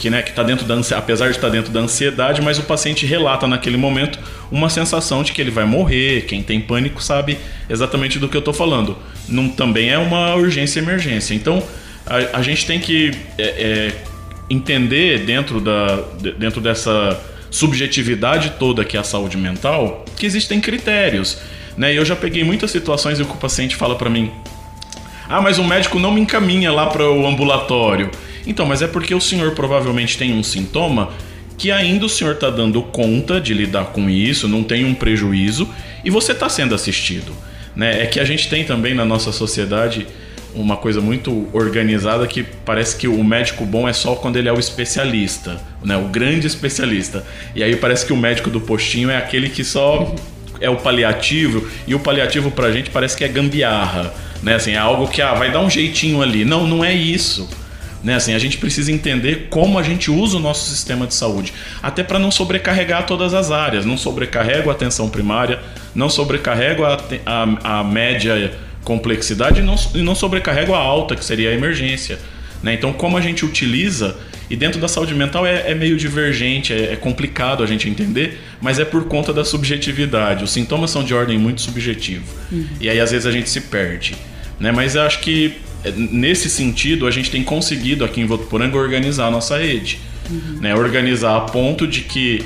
que 0.00 0.08
né, 0.08 0.24
está 0.26 0.42
dentro 0.42 0.64
da 0.64 0.74
apesar 0.96 1.26
de 1.26 1.36
estar 1.36 1.48
tá 1.48 1.52
dentro 1.52 1.70
da 1.70 1.80
ansiedade, 1.80 2.40
mas 2.40 2.58
o 2.58 2.62
paciente 2.62 3.04
relata 3.04 3.46
naquele 3.46 3.76
momento 3.76 4.18
uma 4.50 4.70
sensação 4.70 5.22
de 5.22 5.30
que 5.30 5.42
ele 5.42 5.50
vai 5.50 5.66
morrer. 5.66 6.22
Quem 6.22 6.42
tem 6.42 6.58
pânico 6.58 7.02
sabe 7.02 7.36
exatamente 7.68 8.18
do 8.18 8.26
que 8.26 8.34
eu 8.34 8.38
estou 8.38 8.54
falando. 8.54 8.96
Não, 9.28 9.50
também 9.50 9.90
é 9.90 9.98
uma 9.98 10.34
urgência 10.34 10.80
emergência. 10.80 11.34
Então 11.34 11.62
a, 12.06 12.38
a 12.38 12.42
gente 12.42 12.66
tem 12.66 12.80
que 12.80 13.10
é, 13.36 13.44
é, 13.44 13.92
entender 14.48 15.26
dentro, 15.26 15.60
da, 15.60 16.02
dentro 16.38 16.62
dessa 16.62 17.20
subjetividade 17.50 18.54
toda 18.58 18.84
que 18.84 18.96
é 18.96 19.00
a 19.00 19.04
saúde 19.04 19.36
mental 19.36 20.06
que 20.16 20.24
existem 20.24 20.62
critérios. 20.62 21.36
Né? 21.76 21.92
Eu 21.92 22.06
já 22.06 22.16
peguei 22.16 22.42
muitas 22.42 22.70
situações 22.70 23.20
em 23.20 23.24
que 23.24 23.32
o 23.32 23.36
paciente 23.36 23.76
fala 23.76 23.96
para 23.96 24.08
mim: 24.08 24.30
Ah, 25.28 25.42
mas 25.42 25.58
o 25.58 25.64
médico 25.64 25.98
não 25.98 26.10
me 26.10 26.22
encaminha 26.22 26.72
lá 26.72 26.86
para 26.86 27.06
o 27.06 27.26
ambulatório. 27.26 28.10
Então, 28.46 28.66
mas 28.66 28.82
é 28.82 28.86
porque 28.86 29.14
o 29.14 29.20
senhor 29.20 29.52
provavelmente 29.52 30.16
tem 30.16 30.32
um 30.32 30.42
sintoma 30.42 31.10
que 31.60 31.70
ainda 31.70 32.06
o 32.06 32.08
senhor 32.08 32.34
está 32.34 32.48
dando 32.48 32.80
conta 32.82 33.38
de 33.38 33.52
lidar 33.52 33.86
com 33.86 34.08
isso, 34.08 34.48
não 34.48 34.62
tem 34.62 34.84
um 34.84 34.94
prejuízo 34.94 35.68
e 36.02 36.08
você 36.08 36.32
está 36.32 36.48
sendo 36.48 36.74
assistido. 36.74 37.32
Né? 37.76 38.02
É 38.02 38.06
que 38.06 38.18
a 38.18 38.24
gente 38.24 38.48
tem 38.48 38.64
também 38.64 38.94
na 38.94 39.04
nossa 39.04 39.30
sociedade 39.30 40.06
uma 40.54 40.76
coisa 40.76 41.00
muito 41.00 41.48
organizada 41.52 42.26
que 42.26 42.42
parece 42.42 42.96
que 42.96 43.06
o 43.06 43.22
médico 43.22 43.64
bom 43.64 43.88
é 43.88 43.92
só 43.92 44.14
quando 44.14 44.36
ele 44.36 44.48
é 44.48 44.52
o 44.52 44.58
especialista, 44.58 45.60
né? 45.84 45.96
o 45.96 46.08
grande 46.08 46.46
especialista. 46.46 47.24
E 47.54 47.62
aí 47.62 47.76
parece 47.76 48.06
que 48.06 48.12
o 48.12 48.16
médico 48.16 48.48
do 48.48 48.60
postinho 48.60 49.10
é 49.10 49.16
aquele 49.16 49.50
que 49.50 49.62
só 49.62 50.14
é 50.60 50.68
o 50.68 50.76
paliativo 50.76 51.68
e 51.86 51.94
o 51.94 52.00
paliativo 52.00 52.50
pra 52.50 52.72
gente 52.72 52.90
parece 52.90 53.16
que 53.16 53.24
é 53.24 53.28
gambiarra, 53.28 54.12
né? 54.42 54.54
Assim, 54.54 54.72
é 54.72 54.78
algo 54.78 55.08
que 55.08 55.22
ah, 55.22 55.34
vai 55.34 55.50
dar 55.50 55.60
um 55.60 55.70
jeitinho 55.70 56.20
ali. 56.20 56.44
Não, 56.44 56.66
não 56.66 56.84
é 56.84 56.92
isso. 56.92 57.48
Né? 58.02 58.14
Assim, 58.14 58.34
a 58.34 58.38
gente 58.38 58.58
precisa 58.58 58.90
entender 58.90 59.48
como 59.50 59.78
a 59.78 59.82
gente 59.82 60.10
usa 60.10 60.36
o 60.36 60.40
nosso 60.40 60.68
sistema 60.68 61.06
de 61.06 61.14
saúde, 61.14 61.52
até 61.82 62.02
para 62.02 62.18
não 62.18 62.30
sobrecarregar 62.30 63.06
todas 63.06 63.34
as 63.34 63.50
áreas. 63.50 63.84
Não 63.84 63.96
sobrecarrego 63.96 64.70
a 64.70 64.72
atenção 64.72 65.08
primária, 65.08 65.60
não 65.94 66.08
sobrecarrego 66.08 66.84
a, 66.84 66.98
a, 67.26 67.80
a 67.80 67.84
média 67.84 68.52
complexidade 68.84 69.60
e 69.60 69.62
não, 69.62 69.76
e 69.94 70.02
não 70.02 70.14
sobrecarrego 70.14 70.74
a 70.74 70.78
alta, 70.78 71.14
que 71.14 71.24
seria 71.24 71.50
a 71.50 71.52
emergência. 71.52 72.18
Né? 72.62 72.74
Então, 72.74 72.92
como 72.92 73.16
a 73.16 73.20
gente 73.20 73.44
utiliza, 73.44 74.16
e 74.48 74.56
dentro 74.56 74.80
da 74.80 74.88
saúde 74.88 75.14
mental 75.14 75.46
é, 75.46 75.70
é 75.70 75.74
meio 75.74 75.96
divergente, 75.96 76.72
é, 76.72 76.92
é, 76.92 76.96
complicado 76.96 77.62
a 77.62 77.66
gente 77.66 77.88
entender, 77.88 78.40
mas 78.60 78.78
é 78.78 78.84
por 78.84 79.04
conta 79.04 79.32
da 79.32 79.44
subjetividade. 79.44 80.42
Os 80.42 80.50
sintomas 80.50 80.90
são 80.90 81.04
de 81.04 81.14
ordem 81.14 81.38
muito 81.38 81.60
subjetiva. 81.60 82.24
Uhum. 82.50 82.66
E 82.80 82.88
aí, 82.88 82.98
às 82.98 83.10
vezes, 83.10 83.26
a 83.26 83.30
gente 83.30 83.48
se 83.48 83.60
perde. 83.60 84.16
Né? 84.58 84.72
Mas 84.72 84.94
eu 84.94 85.02
acho 85.02 85.20
que 85.20 85.58
nesse 85.96 86.50
sentido, 86.50 87.06
a 87.06 87.10
gente 87.10 87.30
tem 87.30 87.42
conseguido 87.42 88.04
aqui 88.04 88.20
em 88.20 88.26
Votuporanga 88.26 88.76
organizar 88.76 89.26
a 89.26 89.30
nossa 89.30 89.58
rede. 89.58 90.00
Uhum. 90.30 90.58
Né? 90.60 90.74
Organizar 90.74 91.36
a 91.36 91.40
ponto 91.40 91.86
de 91.86 92.02
que 92.02 92.44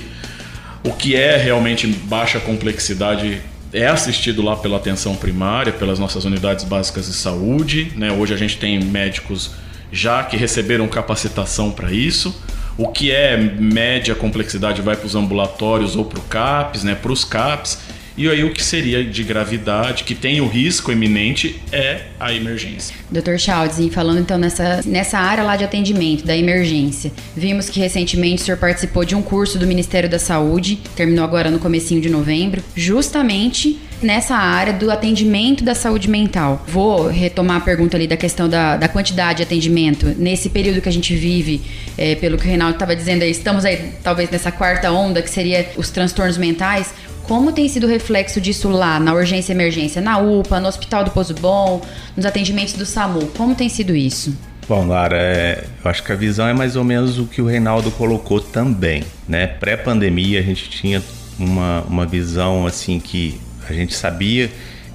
o 0.85 0.93
que 0.93 1.17
é 1.17 1.37
realmente 1.37 1.87
baixa 1.87 2.39
complexidade 2.39 3.41
é 3.73 3.87
assistido 3.87 4.43
lá 4.43 4.55
pela 4.55 4.77
atenção 4.77 5.17
primária, 5.17 5.73
pelas 5.73 5.99
nossas 5.99 6.25
unidades 6.25 6.65
básicas 6.65 7.07
de 7.07 7.15
saúde. 7.15 7.93
Né? 7.97 8.13
Hoje 8.13 8.33
a 8.33 8.37
gente 8.37 8.57
tem 8.57 8.79
médicos 8.83 9.53
já 9.91 10.23
que 10.23 10.37
receberam 10.37 10.87
capacitação 10.87 11.71
para 11.71 11.93
isso. 11.93 12.41
O 12.77 12.89
que 12.89 13.11
é 13.11 13.37
média 13.37 14.15
complexidade 14.15 14.83
vai 14.83 14.97
para 14.97 15.07
os 15.07 15.15
ambulatórios 15.15 15.97
ou 15.97 16.05
para 16.05 16.19
o 16.19 16.23
CAPS, 16.23 16.85
né? 16.85 16.95
para 16.95 17.13
os 17.13 17.25
CAPS. 17.25 17.79
E 18.17 18.29
aí 18.29 18.45
o 18.45 18.53
que 18.53 18.63
seria 18.63 19.05
de 19.05 19.25
gravidade, 19.25 20.05
que 20.05 20.15
tem 20.15 20.41
o 20.41 20.47
risco 20.47 20.93
iminente, 20.93 21.61
é 21.73 22.03
a 22.19 22.33
emergência. 22.33 22.95
Dr. 23.11 23.37
Chaldes, 23.39 23.93
falando 23.93 24.21
então 24.21 24.39
nessa, 24.39 24.83
nessa 24.87 25.19
área 25.19 25.43
lá 25.43 25.57
de 25.57 25.65
atendimento, 25.65 26.25
da 26.25 26.37
emergência, 26.37 27.13
vimos 27.37 27.69
que 27.69 27.81
recentemente 27.81 28.43
o 28.43 28.45
senhor 28.45 28.59
participou 28.59 29.05
de 29.05 29.15
um 29.17 29.23
curso 29.23 29.59
do 29.59 29.67
Ministério 29.67 30.09
da 30.09 30.19
Saúde, 30.19 30.79
terminou 30.95 31.25
agora 31.25 31.51
no 31.51 31.59
comecinho 31.59 32.01
de 32.01 32.09
novembro, 32.09 32.63
justamente 32.77 33.81
nessa 34.05 34.37
área 34.37 34.73
do 34.73 34.91
atendimento 34.91 35.65
da 35.65 35.75
saúde 35.75 36.09
mental. 36.09 36.65
Vou 36.69 37.09
retomar 37.09 37.57
a 37.57 37.61
pergunta 37.61 37.97
ali 37.97 38.07
da 38.07 38.17
questão 38.17 38.49
da, 38.49 38.77
da 38.77 38.87
quantidade 38.87 39.39
de 39.39 39.43
atendimento. 39.43 40.15
Nesse 40.19 40.51
período 40.51 40.81
que 40.81 40.89
a 40.89 40.93
gente 40.93 41.15
vive, 41.17 41.63
é, 41.97 42.15
pelo 42.15 42.37
que 42.37 42.45
o 42.45 42.49
Reinaldo 42.49 42.75
estava 42.75 42.95
dizendo 42.95 43.23
aí, 43.23 43.31
estamos 43.31 43.65
aí 43.65 43.93
talvez 44.03 44.31
nessa 44.31 44.53
quarta 44.53 44.93
onda, 44.93 45.23
que 45.23 45.31
seria 45.31 45.67
os 45.77 45.91
transtornos 45.91 46.37
mentais. 46.37 46.93
Como 47.25 47.53
tem 47.53 47.69
sido 47.69 47.85
o 47.85 47.89
reflexo 47.89 48.41
disso 48.41 48.69
lá, 48.69 49.01
na 49.01 49.15
urgência 49.15 49.53
e 49.53 49.57
emergência, 49.57 50.01
na 50.01 50.19
UPA, 50.19 50.61
no 50.61 50.69
Hospital 50.69 51.05
do 51.05 51.11
Pozo 51.11 51.35
Bom, 51.35 51.81
nos 52.15 52.27
atendimentos 52.27 52.75
do 52.75 52.85
SAMU? 52.85 53.29
Como 53.29 53.55
tem 53.55 53.69
sido 53.69 53.97
isso? 53.97 54.37
Bom, 54.69 54.87
Lara, 54.87 55.17
é, 55.17 55.65
eu 55.83 55.91
acho 55.91 56.03
que 56.03 56.13
a 56.13 56.15
visão 56.15 56.47
é 56.47 56.53
mais 56.53 56.77
ou 56.77 56.85
menos 56.85 57.19
o 57.19 57.27
que 57.27 57.41
o 57.41 57.47
Reinaldo 57.47 57.91
colocou 57.91 58.41
também, 58.41 59.05
né? 59.27 59.47
Pré-pandemia 59.47 60.39
a 60.39 60.43
gente 60.43 60.69
tinha 60.69 61.03
uma, 61.39 61.83
uma 61.83 62.07
visão 62.07 62.67
assim 62.67 63.01
que 63.01 63.41
a 63.69 63.73
gente 63.73 63.95
sabia 63.95 64.51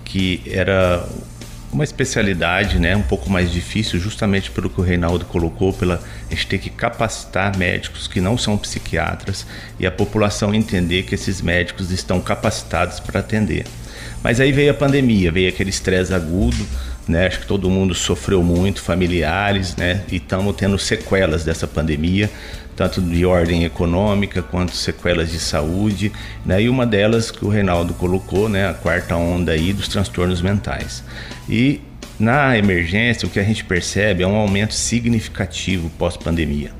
que 0.05 0.41
era 0.47 1.07
uma 1.71 1.83
especialidade, 1.83 2.79
né, 2.79 2.95
um 2.95 3.01
pouco 3.01 3.29
mais 3.29 3.51
difícil, 3.51 3.99
justamente 3.99 4.49
pelo 4.51 4.69
que 4.69 4.81
o 4.81 4.83
Reinaldo 4.83 5.25
colocou, 5.25 5.71
pela 5.71 6.01
a 6.27 6.33
gente 6.33 6.47
ter 6.47 6.57
que 6.57 6.69
capacitar 6.69 7.57
médicos 7.57 8.07
que 8.07 8.19
não 8.19 8.37
são 8.37 8.57
psiquiatras 8.57 9.45
e 9.79 9.85
a 9.85 9.91
população 9.91 10.53
entender 10.53 11.03
que 11.03 11.15
esses 11.15 11.41
médicos 11.41 11.91
estão 11.91 12.19
capacitados 12.19 12.99
para 12.99 13.19
atender. 13.19 13.65
Mas 14.23 14.39
aí 14.39 14.51
veio 14.51 14.71
a 14.71 14.73
pandemia, 14.73 15.31
veio 15.31 15.49
aquele 15.49 15.69
estresse 15.69 16.13
agudo, 16.13 16.65
né? 17.07 17.27
Acho 17.27 17.41
que 17.41 17.47
todo 17.47 17.69
mundo 17.69 17.93
sofreu 17.93 18.43
muito, 18.43 18.81
familiares, 18.81 19.75
né? 19.75 20.03
E 20.11 20.17
estamos 20.17 20.55
tendo 20.55 20.77
sequelas 20.77 21.43
dessa 21.43 21.67
pandemia 21.67 22.29
tanto 22.79 23.01
de 23.01 23.25
ordem 23.25 23.65
econômica 23.65 24.41
quanto 24.41 24.73
sequelas 24.73 25.29
de 25.29 25.37
saúde, 25.37 26.13
né? 26.45 26.61
E 26.61 26.69
uma 26.69 26.85
delas 26.85 27.29
que 27.29 27.43
o 27.43 27.49
Reinaldo 27.49 27.93
colocou, 27.93 28.47
né, 28.47 28.69
a 28.69 28.73
quarta 28.73 29.17
onda 29.17 29.51
aí 29.51 29.73
dos 29.73 29.89
transtornos 29.89 30.41
mentais. 30.41 31.03
E 31.49 31.81
na 32.17 32.57
emergência, 32.57 33.27
o 33.27 33.29
que 33.29 33.37
a 33.37 33.43
gente 33.43 33.65
percebe 33.65 34.23
é 34.23 34.27
um 34.27 34.35
aumento 34.35 34.73
significativo 34.73 35.89
pós-pandemia, 35.97 36.71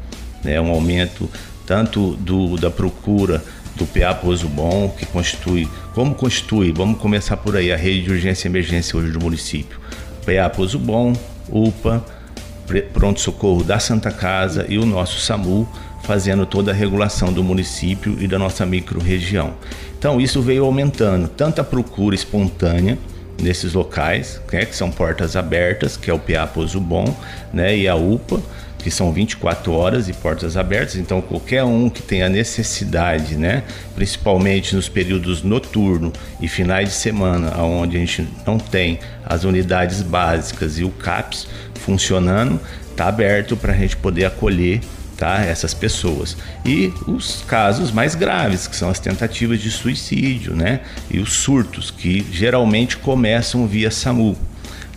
né? 0.42 0.62
Um 0.62 0.72
aumento 0.72 1.30
tanto 1.66 2.16
do, 2.16 2.56
da 2.56 2.72
procura 2.72 3.44
do 3.76 3.86
PA 3.86 4.14
Pouso 4.14 4.48
Bom, 4.48 4.88
que 4.98 5.06
constitui, 5.06 5.68
como 5.94 6.16
constitui, 6.16 6.72
vamos 6.72 6.98
começar 7.00 7.36
por 7.36 7.58
aí, 7.58 7.74
a 7.74 7.78
rede 7.78 8.04
de 8.04 8.12
urgência 8.12 8.48
e 8.48 8.50
emergência 8.50 8.98
hoje 8.98 9.12
do 9.12 9.20
município. 9.20 9.78
PA 10.29 10.50
Pouso 10.50 10.77
Bom, 10.77 11.13
UPA, 11.50 12.05
Pronto 12.93 13.19
Socorro 13.19 13.63
da 13.63 13.79
Santa 13.79 14.12
Casa 14.12 14.65
e 14.69 14.77
o 14.77 14.86
nosso 14.86 15.19
SAMU, 15.19 15.67
fazendo 16.03 16.45
toda 16.45 16.69
a 16.69 16.74
regulação 16.74 17.33
do 17.33 17.43
município 17.43 18.15
e 18.19 18.27
da 18.27 18.38
nossa 18.38 18.63
microrregião. 18.63 19.55
Então 19.98 20.21
isso 20.21 20.39
veio 20.39 20.65
aumentando 20.65 21.27
tanto 21.27 21.62
a 21.62 21.63
procura 21.63 22.13
espontânea 22.13 22.98
nesses 23.41 23.74
locais, 23.74 24.39
né, 24.51 24.65
que 24.65 24.75
são 24.75 24.91
portas 24.91 25.36
abertas, 25.36 25.98
que 25.98 26.12
é 26.12 26.13
o 26.13 26.19
PA 26.19 26.45
Pouso 26.45 26.79
Bom, 26.79 27.05
né, 27.51 27.75
e 27.75 27.88
a 27.88 27.95
UPA, 27.95 28.39
que 28.79 28.89
são 28.89 29.12
24 29.12 29.71
horas 29.71 30.09
e 30.09 30.13
portas 30.13 30.57
abertas. 30.57 30.95
Então 30.95 31.21
qualquer 31.21 31.63
um 31.63 31.89
que 31.89 32.01
tenha 32.01 32.27
necessidade, 32.27 33.36
né, 33.36 33.63
principalmente 33.93 34.75
nos 34.75 34.89
períodos 34.89 35.43
noturno 35.43 36.12
e 36.41 36.48
finais 36.48 36.89
de 36.89 36.95
semana, 36.95 37.55
onde 37.62 37.98
a 37.98 38.00
gente 38.00 38.27
não 38.45 38.57
tem 38.57 39.00
as 39.25 39.43
unidades 39.43 40.01
básicas 40.01 40.79
e 40.79 40.83
o 40.83 40.89
CAPS 40.89 41.48
funcionando, 41.75 42.59
está 42.91 43.07
aberto 43.07 43.55
para 43.55 43.74
a 43.74 43.75
gente 43.75 43.95
poder 43.95 44.25
acolher 44.25 44.81
tá? 45.19 45.43
essas 45.43 45.74
pessoas. 45.74 46.38
E 46.65 46.93
os 47.05 47.43
casos 47.45 47.91
mais 47.91 48.15
graves, 48.15 48.67
que 48.67 48.75
são 48.75 48.89
as 48.89 49.00
tentativas 49.00 49.59
de 49.59 49.69
suicídio, 49.69 50.55
né? 50.55 50.79
E 51.12 51.19
os 51.19 51.33
surtos, 51.33 51.91
que 51.91 52.25
geralmente 52.31 52.98
começam 52.98 53.67
via 53.67 53.91
SAMU. 53.91 54.38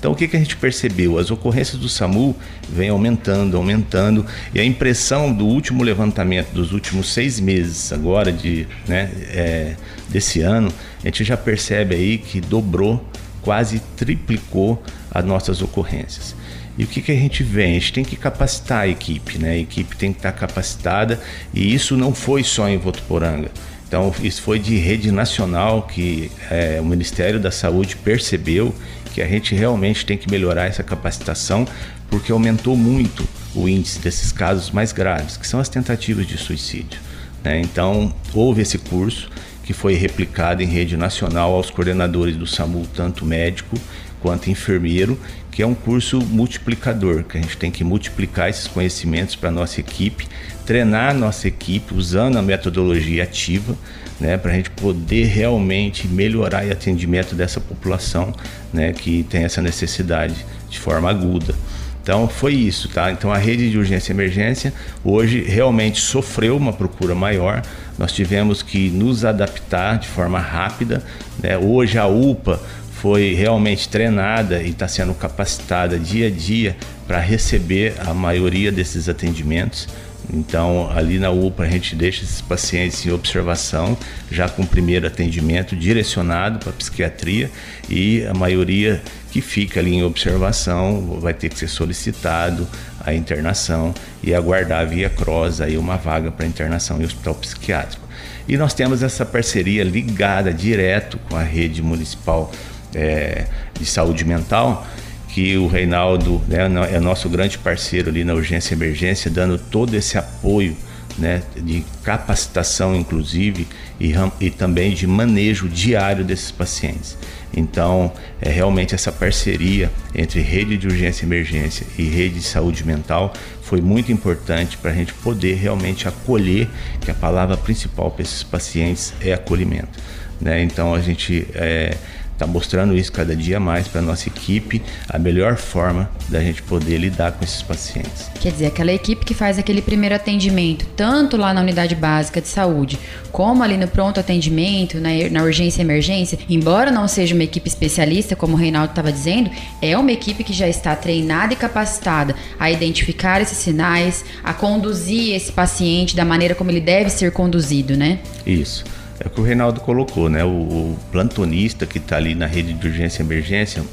Então 0.03 0.11
o 0.11 0.17
que, 0.17 0.27
que 0.27 0.35
a 0.35 0.39
gente 0.41 0.57
percebeu? 0.57 1.17
As 1.17 1.31
ocorrências 1.31 1.81
do 1.81 1.89
SAMU 1.89 2.35
vêm 2.69 2.89
aumentando, 2.89 3.57
aumentando, 3.57 4.27
e 4.53 4.59
a 4.59 4.65
impressão 4.65 5.33
do 5.33 5.47
último 5.47 5.85
levantamento 5.85 6.51
dos 6.51 6.73
últimos 6.73 7.13
seis 7.13 7.39
meses 7.39 7.93
agora 7.93 8.33
de, 8.33 8.67
né, 8.89 9.09
é, 9.29 9.77
desse 10.09 10.41
ano, 10.41 10.73
a 11.05 11.07
gente 11.07 11.23
já 11.23 11.37
percebe 11.37 11.95
aí 11.95 12.19
que 12.19 12.41
dobrou, 12.41 13.01
quase 13.43 13.79
triplicou 13.97 14.83
as 15.09 15.25
nossas 15.25 15.63
ocorrências. 15.63 16.35
E 16.77 16.83
o 16.83 16.87
que, 16.89 17.01
que 17.01 17.13
a 17.13 17.17
gente 17.17 17.45
vê? 17.45 17.67
A 17.67 17.69
gente 17.69 17.93
tem 17.93 18.05
que 18.05 18.17
capacitar 18.17 18.81
a 18.81 18.89
equipe, 18.89 19.39
né? 19.39 19.51
A 19.51 19.59
equipe 19.59 19.95
tem 19.97 20.13
que 20.13 20.19
estar 20.19 20.33
capacitada 20.33 21.21
e 21.55 21.73
isso 21.73 21.97
não 21.97 22.13
foi 22.13 22.43
só 22.43 22.69
em 22.69 22.77
Votuporanga. 22.77 23.53
Então, 23.93 24.11
isso 24.23 24.41
foi 24.41 24.59
de 24.59 24.75
rede 24.79 25.13
nacional 25.13 25.83
que 25.83 26.33
é, 26.51 26.81
o 26.81 26.85
Ministério 26.87 27.39
da 27.39 27.51
Saúde 27.51 27.95
percebeu 27.95 28.75
que 29.13 29.21
a 29.21 29.29
gente 29.29 29.55
realmente 29.55 30.07
tem 30.07 30.17
que 30.17 30.31
melhorar 30.31 30.65
essa 30.65 30.83
capacitação 30.83 31.67
porque 32.09 32.33
aumentou 32.33 32.75
muito 32.75 33.23
o 33.55 33.69
índice 33.69 33.99
desses 33.99 34.33
casos 34.33 34.71
mais 34.71 34.93
graves, 34.93 35.37
que 35.37 35.47
são 35.47 35.61
as 35.61 35.69
tentativas 35.69 36.27
de 36.27 36.39
suicídio. 36.39 36.99
Né? 37.45 37.61
Então, 37.61 38.15
houve 38.33 38.63
esse 38.63 38.79
curso 38.79 39.29
que 39.63 39.75
foi 39.75 39.93
replicado 39.93 40.63
em 40.63 40.67
rede 40.67 40.97
nacional 40.97 41.53
aos 41.53 41.69
coordenadores 41.69 42.35
do 42.35 42.47
SAMU, 42.47 42.87
tanto 42.95 43.27
médico 43.27 43.77
quanto 44.23 44.49
enfermeiro, 44.49 45.19
que 45.51 45.63
é 45.63 45.67
um 45.67 45.75
curso 45.75 46.21
multiplicador, 46.21 47.25
que 47.25 47.37
a 47.37 47.41
gente 47.41 47.57
tem 47.57 47.71
que 47.71 47.83
multiplicar 47.83 48.49
esses 48.49 48.69
conhecimentos 48.69 49.35
para 49.35 49.49
a 49.49 49.53
nossa 49.53 49.81
equipe, 49.81 50.27
treinar 50.65 51.11
a 51.11 51.15
nossa 51.15 51.49
equipe 51.49 51.93
usando 51.93 52.39
a 52.39 52.43
metodologia 52.43 53.25
ativa, 53.25 53.77
né, 54.21 54.37
para 54.37 54.53
a 54.53 54.55
gente 54.55 54.71
poder 54.71 55.27
realmente 55.27 56.07
melhorar 56.07 56.65
o 56.65 56.73
atendimento 56.73 57.35
dessa 57.35 57.61
população 57.61 58.33
né, 58.73 58.93
que 58.93 59.25
tem 59.25 59.43
essa 59.43 59.61
necessidade 59.61 60.47
de 60.71 60.79
forma 60.79 61.11
aguda. 61.11 61.55
Então 62.03 62.27
foi 62.29 62.55
isso, 62.55 62.89
tá? 62.89 63.13
Então 63.13 63.33
a 63.33 63.39
rede 63.39 63.71
de 63.71 63.79
urgência 63.79 64.11
e 64.13 64.15
emergência 64.15 64.75
hoje 65.05 65.43
realmente 65.43 66.01
sofreu 66.01 66.57
uma 66.57 66.73
procura 66.73 67.15
maior. 67.15 67.63
Nós 67.97 68.11
tivemos 68.11 68.61
que 68.61 68.91
nos 68.91 69.25
adaptar 69.25 69.99
de 69.99 70.09
forma 70.09 70.41
rápida. 70.41 71.01
Né? 71.41 71.57
Hoje 71.57 71.99
a 71.99 72.07
UPA 72.09 72.61
foi 73.03 73.35
realmente 73.35 73.89
treinada 73.89 74.63
e 74.63 74.71
está 74.71 74.87
sendo 74.87 75.13
capacitada 75.13 75.99
dia 75.99 76.29
a 76.29 76.31
dia 76.31 76.77
para 77.05 77.19
receber 77.19 77.95
a 77.99 78.15
maioria 78.15 78.71
desses 78.71 79.09
atendimentos. 79.09 79.89
Então, 80.33 80.89
ali 80.89 81.19
na 81.19 81.29
UPA, 81.29 81.65
a 81.65 81.69
gente 81.69 81.97
deixa 81.97 82.23
esses 82.23 82.41
pacientes 82.41 83.05
em 83.05 83.11
observação, 83.11 83.99
já 84.31 84.49
com 84.49 84.63
o 84.63 84.67
primeiro 84.69 85.05
atendimento 85.05 85.75
direcionado 85.75 86.61
para 86.61 86.71
a 86.71 86.73
psiquiatria, 86.73 87.51
e 87.91 88.25
a 88.25 88.35
maioria 88.35 89.03
que 89.33 89.41
fica 89.41 89.81
ali 89.81 89.95
em 89.95 90.05
observação 90.05 91.19
vai 91.21 91.35
ter 91.35 91.49
que 91.49 91.59
ser 91.59 91.67
solicitado 91.67 92.69
a 93.05 93.13
internação 93.13 93.93
e 94.23 94.33
aguardar 94.33 94.87
via 94.87 95.11
CROSS 95.11 95.61
aí 95.61 95.77
uma 95.77 95.97
vaga 95.97 96.31
para 96.31 96.47
internação 96.47 97.03
em 97.03 97.05
hospital 97.05 97.35
psiquiátrico. 97.35 98.07
E 98.47 98.57
nós 98.57 98.73
temos 98.75 99.03
essa 99.03 99.27
parceria 99.27 99.83
ligada 99.83 100.55
direto 100.55 101.19
com 101.29 101.35
a 101.35 101.43
rede 101.43 101.83
municipal 101.83 102.53
é, 102.95 103.47
de 103.79 103.87
saúde 103.87 104.25
mental, 104.25 104.87
que 105.29 105.57
o 105.57 105.67
Reinaldo 105.67 106.43
né, 106.47 106.59
é 106.93 107.01
nosso 107.01 107.29
grande 107.29 107.59
parceiro 107.59 108.11
ali 108.11 108.23
na 108.23 108.35
urgência 108.35 108.75
e 108.75 108.77
emergência, 108.77 109.31
dando 109.31 109.59
todo 109.59 109.95
esse 109.95 110.19
apoio 110.19 110.77
né, 111.19 111.43
de 111.57 111.85
capacitação, 112.03 112.95
inclusive, 112.95 113.67
e, 114.01 114.13
e, 114.41 114.51
também 114.51 114.95
de 114.95 115.07
manejo 115.07 115.69
diário 115.69 116.25
desses 116.25 116.51
pacientes. 116.51 117.17
Então, 117.55 118.13
é 118.41 118.49
realmente 118.49 118.95
essa 118.95 119.13
parceria 119.13 119.91
entre 120.15 120.41
rede 120.41 120.77
de 120.77 120.87
urgência 120.87 121.25
e 121.25 121.27
emergência 121.27 121.87
e 121.99 122.05
rede 122.05 122.37
de 122.37 122.43
saúde 122.43 122.85
mental 122.85 123.33
foi 123.63 123.81
muito 123.81 124.11
importante 124.11 124.77
para 124.79 124.91
a 124.91 124.95
gente 124.95 125.13
poder 125.15 125.55
realmente 125.55 126.09
acolher, 126.09 126.69
que 127.01 127.11
a 127.11 127.15
palavra 127.15 127.57
principal 127.57 128.11
para 128.11 128.23
esses 128.23 128.43
pacientes 128.43 129.13
é 129.21 129.33
acolhimento. 129.33 129.99
Né? 130.41 130.63
Então, 130.63 130.95
a 130.95 131.01
gente 131.01 131.47
é, 131.55 131.97
está 132.43 132.47
mostrando 132.47 132.97
isso 132.97 133.13
cada 133.13 133.37
dia 133.37 133.61
mais 133.61 133.87
para 133.87 134.03
nossa 134.03 134.29
equipe, 134.29 134.83
a 135.09 135.19
melhor 135.19 135.57
forma 135.57 136.11
da 136.29 136.41
gente 136.41 136.63
poder 136.63 136.99
lidar 136.99 137.33
com 137.33 137.45
esses 137.45 137.63
pacientes. 137.63 138.29
Quer 138.41 138.51
dizer, 138.51 138.67
aquela 138.67 138.93
equipe 138.93 139.25
que 139.25 139.33
faz 139.33 139.59
aquele 139.59 139.81
primeiro 139.81 140.15
atendimento, 140.15 140.85
tanto 140.97 141.37
lá 141.37 141.55
na 141.55 141.61
unidade 141.61 141.95
básica 141.95 142.41
de 142.41 142.49
saúde, 142.49 142.99
como 143.31 143.63
ali 143.63 143.77
no 143.77 143.87
pronto 143.87 144.19
atendimento, 144.19 144.99
na, 144.99 145.11
na 145.31 145.43
urgência 145.43 145.81
e 145.81 145.85
emergência, 145.85 146.39
embora 146.49 146.91
não 146.91 147.07
seja 147.07 147.35
uma 147.35 147.45
equipe 147.45 147.69
especialista, 147.69 148.35
como 148.35 148.55
o 148.55 148.57
Reinaldo 148.57 148.91
estava 148.91 149.13
dizendo, 149.13 149.51
é 149.81 149.97
uma 149.97 150.11
equipe 150.11 150.43
que 150.43 150.53
já 150.53 150.69
está 150.69 150.97
treinada 150.97 151.53
e 151.53 151.57
capacitada 151.57 152.35
a 152.59 152.71
identificar 152.71 153.41
esses 153.41 153.59
sinais, 153.59 154.25
a 154.43 154.53
conduzir 154.53 155.35
esse 155.35 155.53
paciente 155.53 156.17
da 156.17 156.25
maneira 156.25 156.55
como 156.55 156.71
ele 156.71 156.81
deve 156.81 157.09
ser 157.11 157.31
conduzido, 157.31 157.97
né? 157.97 158.19
Isso. 158.45 158.85
É 159.25 159.29
o 159.29 159.31
que 159.31 159.41
o 159.41 159.45
Reinaldo 159.45 159.81
colocou, 159.81 160.29
né? 160.29 160.43
O, 160.43 160.49
o 160.49 160.99
plantonista 161.13 161.87
que 161.87 161.99
está 161.99 162.17
ali 162.17 162.35
na 162.35 162.47
rede 162.47 162.73
de 162.73 162.89
urgência 162.89 163.23
e 163.23 163.25
emergência, 163.25 163.85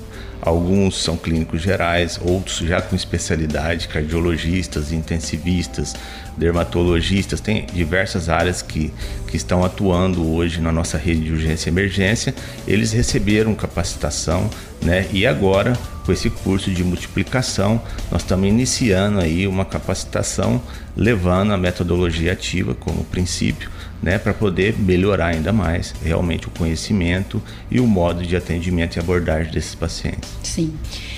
alguns 0.42 1.04
são 1.04 1.16
clínicos 1.16 1.62
gerais, 1.62 2.20
outros 2.20 2.58
já 2.58 2.82
com 2.82 2.96
especialidade, 2.96 3.88
cardiologistas, 3.88 4.92
intensivistas, 4.92 5.94
dermatologistas, 6.36 7.40
tem 7.40 7.68
diversas 7.72 8.28
áreas 8.28 8.64
que, 8.64 8.92
que 9.28 9.38
estão 9.38 9.64
atuando 9.64 10.34
hoje 10.34 10.60
na 10.62 10.72
nossa 10.72 10.98
rede 10.98 11.26
de 11.26 11.32
urgência 11.32 11.70
e 11.70 11.72
emergência. 11.72 12.34
Eles 12.68 12.92
receberam 12.92 13.54
capacitação, 13.54 14.50
né? 14.82 15.06
E 15.12 15.28
agora, 15.28 15.78
com 16.10 16.14
esse 16.14 16.32
curso 16.32 16.72
de 16.72 16.84
multiplicação, 16.84 17.80
nós 18.12 18.24
estamos 18.24 18.50
iniciando 18.50 19.20
aí 19.20 19.46
uma 19.46 19.64
capacitação, 19.64 20.60
levando 20.98 21.54
a 21.54 21.58
metodologia 21.58 22.32
ativa 22.32 22.74
como 22.74 23.04
princípio 23.04 23.70
né, 24.02 24.18
para 24.18 24.34
poder 24.34 24.74
melhorar 24.80 25.28
ainda 25.28 25.54
mais 25.54 25.94
realmente 26.04 26.48
o 26.48 26.50
conhecimento 26.50 27.40
e 27.70 27.80
o 27.80 27.86
modo 27.86 28.26
de 28.26 28.36
atendimento 28.36 28.96
e 28.96 29.00
abordagem 29.00 29.52
desses 29.52 29.76
pacientes. 29.76 30.28
Sim. 30.42 30.74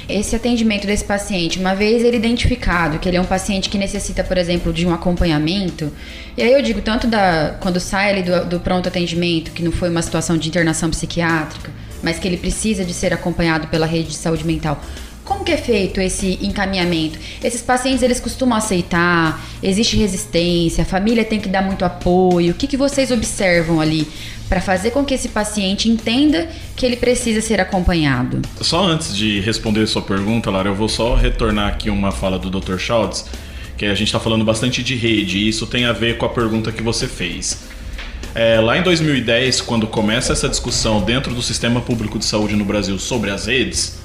Esse 0.09 0.35
atendimento 0.35 0.85
desse 0.85 1.05
paciente, 1.05 1.57
uma 1.57 1.73
vez 1.73 2.03
ele 2.03 2.17
identificado 2.17 2.99
que 2.99 3.07
ele 3.07 3.15
é 3.15 3.21
um 3.21 3.25
paciente 3.25 3.69
que 3.69 3.77
necessita, 3.77 4.25
por 4.25 4.37
exemplo, 4.37 4.73
de 4.73 4.85
um 4.85 4.93
acompanhamento, 4.93 5.89
e 6.35 6.41
aí 6.41 6.51
eu 6.51 6.61
digo 6.61 6.81
tanto 6.81 7.07
da 7.07 7.55
quando 7.61 7.79
sai 7.79 8.09
ali 8.09 8.23
do, 8.23 8.45
do 8.45 8.59
pronto 8.59 8.89
atendimento, 8.89 9.51
que 9.51 9.63
não 9.63 9.71
foi 9.71 9.89
uma 9.89 10.01
situação 10.01 10.37
de 10.37 10.49
internação 10.49 10.89
psiquiátrica, 10.89 11.71
mas 12.03 12.19
que 12.19 12.27
ele 12.27 12.37
precisa 12.37 12.83
de 12.83 12.93
ser 12.93 13.13
acompanhado 13.13 13.67
pela 13.67 13.85
rede 13.85 14.09
de 14.09 14.15
saúde 14.15 14.45
mental. 14.45 14.81
Como 15.23 15.45
que 15.45 15.51
é 15.51 15.57
feito 15.57 16.01
esse 16.01 16.39
encaminhamento? 16.41 17.17
Esses 17.43 17.61
pacientes 17.61 18.03
eles 18.03 18.19
costumam 18.19 18.57
aceitar? 18.57 19.41
Existe 19.61 19.95
resistência? 19.95 20.81
A 20.81 20.85
família 20.85 21.23
tem 21.23 21.39
que 21.39 21.47
dar 21.47 21.61
muito 21.61 21.85
apoio? 21.85 22.51
O 22.51 22.53
que, 22.55 22.67
que 22.67 22.75
vocês 22.75 23.11
observam 23.11 23.79
ali 23.79 24.07
para 24.49 24.59
fazer 24.59 24.91
com 24.91 25.05
que 25.05 25.13
esse 25.13 25.29
paciente 25.29 25.87
entenda 25.87 26.49
que 26.75 26.85
ele 26.85 26.97
precisa 26.97 27.39
ser 27.39 27.61
acompanhado? 27.61 28.41
Só 28.59 28.83
antes 28.83 29.15
de 29.15 29.39
responder 29.39 29.87
sua 29.87 30.01
pergunta, 30.01 30.51
Lara, 30.51 30.67
eu 30.67 30.75
vou 30.75 30.89
só 30.89 31.15
retornar 31.15 31.69
aqui 31.69 31.89
uma 31.89 32.11
fala 32.11 32.37
do 32.37 32.49
Dr. 32.49 32.77
Schultz, 32.77 33.25
que 33.77 33.85
a 33.85 33.95
gente 33.95 34.07
está 34.07 34.19
falando 34.19 34.43
bastante 34.43 34.83
de 34.83 34.95
rede 34.95 35.37
e 35.37 35.47
isso 35.47 35.65
tem 35.65 35.85
a 35.85 35.93
ver 35.93 36.17
com 36.17 36.25
a 36.25 36.29
pergunta 36.29 36.71
que 36.71 36.83
você 36.83 37.07
fez. 37.07 37.57
É, 38.33 38.59
lá 38.59 38.77
em 38.77 38.83
2010, 38.83 39.61
quando 39.61 39.87
começa 39.87 40.33
essa 40.33 40.47
discussão 40.47 41.01
dentro 41.01 41.33
do 41.33 41.41
sistema 41.41 41.81
público 41.81 42.17
de 42.17 42.25
saúde 42.25 42.55
no 42.55 42.63
Brasil 42.63 42.97
sobre 42.97 43.29
as 43.29 43.45
redes, 43.45 44.01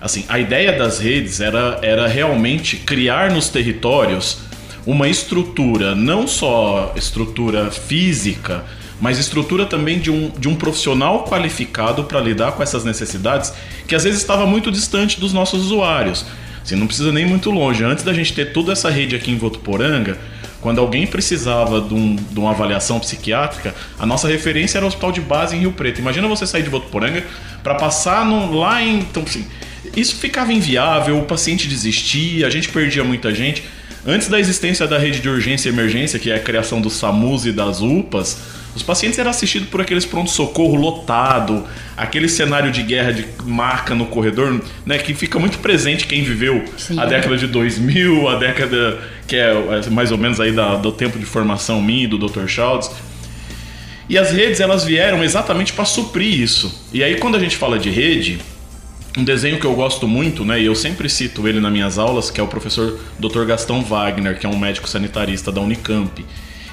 Assim, 0.00 0.24
a 0.28 0.38
ideia 0.38 0.72
das 0.72 1.00
redes 1.00 1.40
era, 1.40 1.80
era 1.82 2.06
realmente 2.06 2.76
criar 2.76 3.32
nos 3.32 3.48
territórios 3.48 4.38
uma 4.86 5.08
estrutura, 5.08 5.94
não 5.94 6.26
só 6.26 6.92
estrutura 6.96 7.70
física, 7.70 8.64
mas 9.00 9.18
estrutura 9.18 9.66
também 9.66 9.98
de 9.98 10.10
um, 10.10 10.30
de 10.30 10.48
um 10.48 10.54
profissional 10.54 11.24
qualificado 11.24 12.04
para 12.04 12.20
lidar 12.20 12.52
com 12.52 12.62
essas 12.62 12.84
necessidades 12.84 13.52
que 13.86 13.94
às 13.94 14.04
vezes 14.04 14.20
estava 14.20 14.46
muito 14.46 14.70
distante 14.70 15.18
dos 15.18 15.32
nossos 15.32 15.64
usuários. 15.64 16.24
Assim, 16.62 16.76
não 16.76 16.86
precisa 16.86 17.10
nem 17.12 17.26
muito 17.26 17.50
longe. 17.50 17.82
Antes 17.82 18.04
da 18.04 18.12
gente 18.12 18.32
ter 18.32 18.52
toda 18.52 18.72
essa 18.72 18.90
rede 18.90 19.16
aqui 19.16 19.30
em 19.32 19.36
Votuporanga, 19.36 20.16
quando 20.60 20.80
alguém 20.80 21.06
precisava 21.06 21.80
de, 21.80 21.94
um, 21.94 22.16
de, 22.16 22.38
uma 22.38 22.50
avaliação 22.50 22.98
psiquiátrica, 22.98 23.74
a 23.98 24.04
nossa 24.04 24.26
referência 24.26 24.78
era 24.78 24.84
o 24.84 24.88
Hospital 24.88 25.12
de 25.12 25.20
Base 25.20 25.56
em 25.56 25.60
Rio 25.60 25.72
Preto. 25.72 26.00
Imagina 26.00 26.26
você 26.26 26.46
sair 26.46 26.62
de 26.62 26.68
Votuporanga 26.68 27.24
para 27.62 27.74
passar 27.74 28.24
no, 28.24 28.52
lá 28.52 28.82
em. 28.82 28.98
Então, 28.98 29.22
assim, 29.22 29.46
isso 29.96 30.16
ficava 30.16 30.52
inviável, 30.52 31.18
o 31.18 31.24
paciente 31.24 31.68
desistia, 31.68 32.46
a 32.46 32.50
gente 32.50 32.68
perdia 32.68 33.04
muita 33.04 33.34
gente. 33.34 33.62
Antes 34.06 34.28
da 34.28 34.40
existência 34.40 34.86
da 34.86 34.98
rede 34.98 35.20
de 35.20 35.28
urgência 35.28 35.68
e 35.68 35.72
emergência, 35.72 36.18
que 36.18 36.30
é 36.30 36.36
a 36.36 36.40
criação 36.40 36.80
dos 36.80 36.94
SAMUs 36.94 37.46
e 37.46 37.52
das 37.52 37.80
UPAs, 37.80 38.38
os 38.78 38.82
pacientes 38.84 39.18
eram 39.18 39.30
assistidos 39.30 39.68
por 39.68 39.80
aqueles 39.80 40.06
pronto-socorro 40.06 40.76
lotado, 40.76 41.64
aquele 41.96 42.28
cenário 42.28 42.70
de 42.70 42.84
guerra 42.84 43.12
de 43.12 43.26
marca 43.44 43.92
no 43.92 44.06
corredor, 44.06 44.62
né, 44.86 44.98
que 44.98 45.12
fica 45.14 45.36
muito 45.36 45.58
presente 45.58 46.06
quem 46.06 46.22
viveu 46.22 46.64
Sim. 46.76 46.98
a 46.98 47.04
década 47.04 47.36
de 47.36 47.48
2000, 47.48 48.28
a 48.28 48.36
década 48.36 49.00
que 49.26 49.34
é, 49.34 49.50
é 49.50 49.90
mais 49.90 50.12
ou 50.12 50.16
menos 50.16 50.40
aí 50.40 50.52
da, 50.52 50.76
do 50.76 50.92
tempo 50.92 51.18
de 51.18 51.24
formação 51.24 51.82
minha 51.82 52.04
e 52.04 52.06
do 52.06 52.18
Dr. 52.18 52.46
Schultz. 52.46 52.92
E 54.08 54.16
as 54.16 54.30
redes 54.30 54.60
elas 54.60 54.84
vieram 54.84 55.24
exatamente 55.24 55.72
para 55.72 55.84
suprir 55.84 56.40
isso. 56.40 56.86
E 56.92 57.02
aí 57.02 57.16
quando 57.16 57.34
a 57.34 57.40
gente 57.40 57.56
fala 57.56 57.80
de 57.80 57.90
rede, 57.90 58.38
um 59.16 59.24
desenho 59.24 59.58
que 59.58 59.66
eu 59.66 59.74
gosto 59.74 60.06
muito, 60.06 60.44
né, 60.44 60.60
e 60.60 60.66
eu 60.66 60.74
sempre 60.76 61.08
cito 61.08 61.48
ele 61.48 61.58
nas 61.58 61.72
minhas 61.72 61.98
aulas, 61.98 62.30
que 62.30 62.40
é 62.40 62.44
o 62.44 62.46
professor 62.46 62.96
Dr. 63.18 63.44
Gastão 63.44 63.82
Wagner, 63.82 64.38
que 64.38 64.46
é 64.46 64.48
um 64.48 64.56
médico 64.56 64.88
sanitarista 64.88 65.50
da 65.50 65.60
Unicamp. 65.60 66.24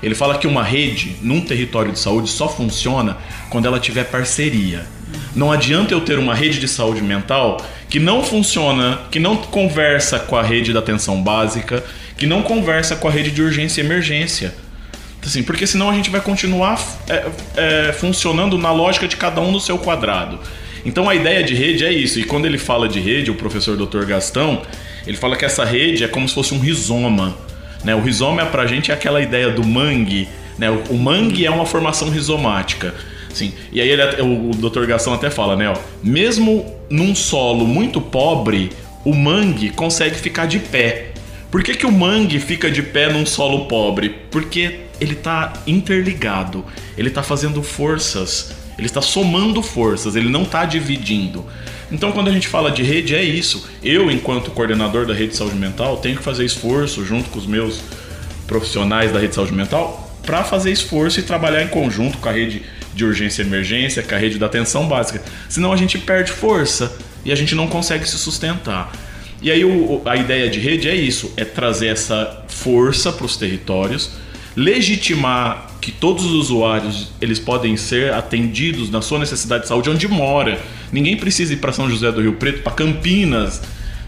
Ele 0.05 0.13
fala 0.13 0.37
que 0.37 0.45
uma 0.45 0.61
rede 0.61 1.15
num 1.19 1.41
território 1.41 1.91
de 1.91 1.97
saúde 1.97 2.29
só 2.29 2.47
funciona 2.47 3.17
quando 3.49 3.65
ela 3.65 3.79
tiver 3.79 4.03
parceria. 4.03 4.85
Não 5.35 5.51
adianta 5.51 5.95
eu 5.95 6.01
ter 6.01 6.19
uma 6.19 6.35
rede 6.35 6.59
de 6.59 6.67
saúde 6.67 7.01
mental 7.01 7.57
que 7.89 7.97
não 7.97 8.23
funciona, 8.23 9.01
que 9.09 9.19
não 9.19 9.35
conversa 9.35 10.19
com 10.19 10.35
a 10.35 10.43
rede 10.43 10.71
da 10.71 10.77
atenção 10.77 11.23
básica, 11.23 11.83
que 12.19 12.27
não 12.27 12.43
conversa 12.43 12.95
com 12.95 13.07
a 13.07 13.11
rede 13.11 13.31
de 13.31 13.41
urgência 13.41 13.81
e 13.81 13.83
emergência. 13.83 14.53
Assim, 15.25 15.41
porque 15.41 15.65
senão 15.65 15.89
a 15.89 15.93
gente 15.95 16.11
vai 16.11 16.21
continuar 16.21 16.79
é, 17.09 17.25
é, 17.57 17.91
funcionando 17.91 18.59
na 18.59 18.71
lógica 18.71 19.07
de 19.07 19.17
cada 19.17 19.41
um 19.41 19.51
no 19.51 19.59
seu 19.59 19.79
quadrado. 19.79 20.39
Então 20.85 21.09
a 21.09 21.15
ideia 21.15 21.43
de 21.43 21.55
rede 21.55 21.83
é 21.83 21.91
isso. 21.91 22.19
E 22.19 22.23
quando 22.25 22.45
ele 22.45 22.59
fala 22.59 22.87
de 22.87 22.99
rede, 22.99 23.31
o 23.31 23.35
professor 23.35 23.75
Dr. 23.75 24.05
Gastão, 24.05 24.61
ele 25.07 25.17
fala 25.17 25.35
que 25.35 25.43
essa 25.43 25.65
rede 25.65 26.03
é 26.03 26.07
como 26.07 26.29
se 26.29 26.35
fosse 26.35 26.53
um 26.53 26.59
rizoma. 26.59 27.35
Né? 27.86 27.95
O 27.95 28.02
rizoma 28.02 28.45
pra 28.48 28.65
gente 28.65 28.91
é 28.91 28.93
aquela 28.93 29.21
ideia 29.21 29.52
do 29.52 29.63
mangue. 29.63 30.28
Né? 30.58 30.69
O, 30.69 30.95
o 30.95 30.98
mangue 30.98 31.45
é 31.45 31.52
uma 31.52 31.65
formação 31.65 32.10
rizomática. 32.10 32.93
Sim. 33.34 33.54
E 33.71 33.80
aí 33.80 33.89
ele, 33.89 34.02
o, 34.21 34.50
o 34.50 34.69
Dr. 34.69 34.86
Gastão 34.86 35.13
até 35.13 35.30
fala, 35.30 35.56
né? 35.56 35.69
Ó, 35.69 35.76
mesmo 36.02 36.65
num 36.89 37.13
solo 37.13 37.67
muito 37.67 38.02
pobre, 38.02 38.71
o 39.04 39.13
mangue 39.13 39.69
consegue 39.69 40.15
ficar 40.15 40.48
de 40.48 40.60
pé. 40.60 41.12
Por 41.52 41.63
que, 41.63 41.76
que 41.76 41.86
o 41.86 41.91
mangue 41.91 42.39
fica 42.39 42.71
de 42.71 42.82
pé 42.82 43.12
num 43.12 43.26
solo 43.26 43.65
pobre? 43.65 44.10
Porque 44.32 44.80
ele 45.00 45.13
está 45.13 45.54
interligado, 45.67 46.65
ele 46.98 47.10
está 47.10 47.21
fazendo 47.21 47.62
forças 47.62 48.64
ele 48.77 48.88
está 48.88 49.01
somando 49.01 49.61
forças, 49.61 50.15
ele 50.15 50.29
não 50.29 50.43
está 50.43 50.65
dividindo. 50.65 51.45
Então, 51.91 52.11
quando 52.11 52.29
a 52.29 52.31
gente 52.31 52.47
fala 52.47 52.71
de 52.71 52.83
rede, 52.83 53.15
é 53.15 53.23
isso. 53.23 53.69
Eu, 53.83 54.09
enquanto 54.09 54.51
coordenador 54.51 55.05
da 55.05 55.13
rede 55.13 55.31
de 55.31 55.38
saúde 55.38 55.55
mental, 55.55 55.97
tenho 55.97 56.17
que 56.17 56.23
fazer 56.23 56.43
esforço 56.43 57.05
junto 57.05 57.29
com 57.29 57.38
os 57.38 57.45
meus 57.45 57.81
profissionais 58.47 59.11
da 59.11 59.19
rede 59.19 59.29
de 59.29 59.35
saúde 59.35 59.53
mental 59.53 60.01
para 60.25 60.43
fazer 60.43 60.71
esforço 60.71 61.19
e 61.19 61.23
trabalhar 61.23 61.61
em 61.61 61.67
conjunto 61.67 62.17
com 62.17 62.27
a 62.27 62.31
rede 62.31 62.63
de 62.93 63.05
urgência 63.05 63.43
e 63.43 63.45
emergência, 63.45 64.01
com 64.01 64.15
a 64.15 64.17
rede 64.17 64.39
da 64.39 64.47
atenção 64.47 64.88
básica. 64.88 65.21
Senão 65.47 65.71
a 65.71 65.77
gente 65.77 65.97
perde 65.99 66.31
força 66.31 66.97
e 67.23 67.31
a 67.31 67.35
gente 67.35 67.53
não 67.53 67.67
consegue 67.67 68.09
se 68.09 68.17
sustentar. 68.17 68.91
E 69.41 69.51
aí 69.51 69.63
o, 69.63 70.01
a 70.05 70.15
ideia 70.15 70.49
de 70.49 70.59
rede 70.59 70.89
é 70.89 70.95
isso, 70.95 71.31
é 71.38 71.45
trazer 71.45 71.88
essa 71.88 72.43
força 72.47 73.11
para 73.11 73.25
os 73.25 73.38
territórios, 73.38 74.11
legitimar 74.55 75.69
que 75.86 75.91
todos 75.91 76.26
os 76.26 76.32
usuários 76.32 77.10
eles 77.21 77.38
podem 77.38 77.78
ser 77.78 78.12
atendidos 78.12 78.89
na 78.89 79.04
sua 79.04 79.19
necessidade 79.19 79.63
de 79.63 79.69
saúde 79.69 79.88
onde 79.88 80.08
mora. 80.08 80.60
Ninguém 80.91 81.15
precisa 81.15 81.54
ir 81.54 81.58
para 81.58 81.71
São 81.71 81.88
José 81.88 82.12
do 82.12 82.21
Rio 82.21 82.34
Preto, 82.34 82.63
para 82.63 82.74
Campinas, 82.74 83.62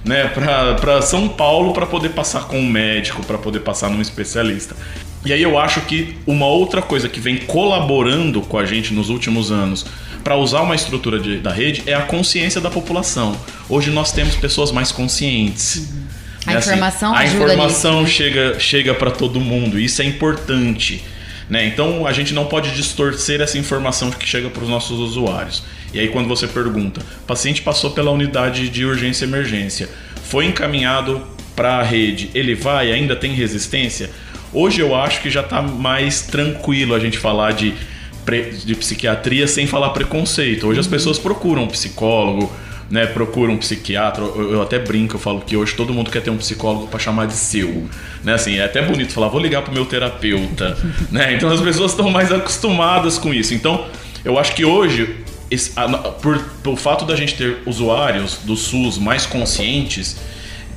né, 0.03 0.27
para 0.27 1.03
São 1.03 1.27
Paulo 1.27 1.73
para 1.73 1.85
poder 1.85 2.09
passar 2.09 2.45
com 2.45 2.57
um 2.59 2.67
médico, 2.67 3.23
para 3.23 3.37
poder 3.37 3.59
passar 3.59 3.91
num 3.91 4.01
especialista. 4.01 4.75
E 5.23 5.31
aí 5.31 5.43
eu 5.43 5.59
acho 5.59 5.81
que 5.81 6.17
uma 6.25 6.47
outra 6.47 6.81
coisa 6.81 7.07
que 7.07 7.19
vem 7.19 7.37
colaborando 7.37 8.41
com 8.41 8.57
a 8.57 8.65
gente 8.65 8.91
nos 8.91 9.09
últimos 9.11 9.51
anos 9.51 9.85
para 10.23 10.35
usar 10.35 10.61
uma 10.61 10.73
estrutura 10.73 11.19
de, 11.19 11.37
da 11.37 11.51
rede 11.51 11.83
é 11.85 11.93
a 11.93 12.01
consciência 12.01 12.59
da 12.59 12.71
população. 12.71 13.39
Hoje 13.69 13.91
nós 13.91 14.11
temos 14.11 14.35
pessoas 14.35 14.71
mais 14.71 14.91
conscientes. 14.91 15.75
Uhum. 15.91 16.07
A 16.47 16.53
né, 16.53 16.59
informação 16.59 17.13
assim, 17.13 17.23
A 17.23 17.27
informação 17.27 18.01
nisso. 18.01 18.13
chega, 18.13 18.59
chega 18.59 18.95
para 18.95 19.11
todo 19.11 19.39
mundo. 19.39 19.79
Isso 19.79 20.01
é 20.01 20.05
importante. 20.05 21.03
Né? 21.49 21.65
Então 21.65 22.05
a 22.05 22.11
gente 22.11 22.33
não 22.33 22.45
pode 22.45 22.71
distorcer 22.71 23.41
essa 23.41 23.57
informação 23.57 24.11
que 24.11 24.27
chega 24.27 24.49
para 24.49 24.63
os 24.63 24.69
nossos 24.69 24.99
usuários. 24.99 25.63
E 25.93 25.99
aí 25.99 26.09
quando 26.09 26.27
você 26.27 26.47
pergunta, 26.47 27.01
o 27.01 27.25
paciente 27.25 27.61
passou 27.61 27.91
pela 27.91 28.11
unidade 28.11 28.69
de 28.69 28.85
urgência 28.85 29.25
e 29.25 29.27
emergência, 29.27 29.89
foi 30.23 30.45
encaminhado 30.45 31.25
para 31.55 31.77
a 31.77 31.83
rede, 31.83 32.29
ele 32.35 32.53
vai, 32.53 32.91
ainda 32.91 33.15
tem 33.15 33.33
resistência? 33.33 34.11
Hoje 34.53 34.81
eu 34.81 34.95
acho 34.95 35.21
que 35.21 35.29
já 35.29 35.41
está 35.41 35.61
mais 35.61 36.21
tranquilo 36.21 36.93
a 36.93 36.99
gente 36.99 37.17
falar 37.17 37.53
de 37.53 37.73
de 38.65 38.75
psiquiatria 38.75 39.47
sem 39.47 39.65
falar 39.65 39.91
preconceito. 39.91 40.67
Hoje 40.67 40.81
as 40.81 40.87
pessoas 40.87 41.17
procuram 41.17 41.63
um 41.63 41.67
psicólogo, 41.67 42.51
né, 42.89 43.05
procuram 43.07 43.53
um 43.53 43.57
psiquiatra. 43.57 44.23
Eu, 44.23 44.53
eu, 44.53 44.61
até 44.61 44.79
brinco, 44.79 45.15
eu 45.15 45.19
falo 45.19 45.41
que 45.41 45.55
hoje 45.55 45.75
todo 45.75 45.93
mundo 45.93 46.09
quer 46.09 46.21
ter 46.21 46.29
um 46.29 46.37
psicólogo 46.37 46.87
para 46.87 46.99
chamar 46.99 47.27
de 47.27 47.33
seu, 47.33 47.87
né? 48.23 48.33
Assim, 48.33 48.57
é 48.57 48.65
até 48.65 48.81
bonito 48.81 49.11
falar, 49.11 49.27
vou 49.27 49.39
ligar 49.39 49.61
pro 49.61 49.73
meu 49.73 49.85
terapeuta, 49.85 50.77
né? 51.11 51.33
Então 51.33 51.49
as 51.49 51.61
pessoas 51.61 51.91
estão 51.91 52.09
mais 52.09 52.31
acostumadas 52.31 53.17
com 53.17 53.33
isso. 53.33 53.53
Então, 53.53 53.85
eu 54.23 54.37
acho 54.39 54.55
que 54.55 54.63
hoje 54.63 55.17
esse, 55.49 55.71
a, 55.75 55.87
por, 55.87 56.39
pelo 56.63 56.75
fato 56.75 57.05
da 57.05 57.15
gente 57.15 57.35
ter 57.35 57.57
usuários 57.65 58.39
do 58.43 58.55
SUS 58.55 58.97
mais 58.97 59.25
conscientes, 59.25 60.17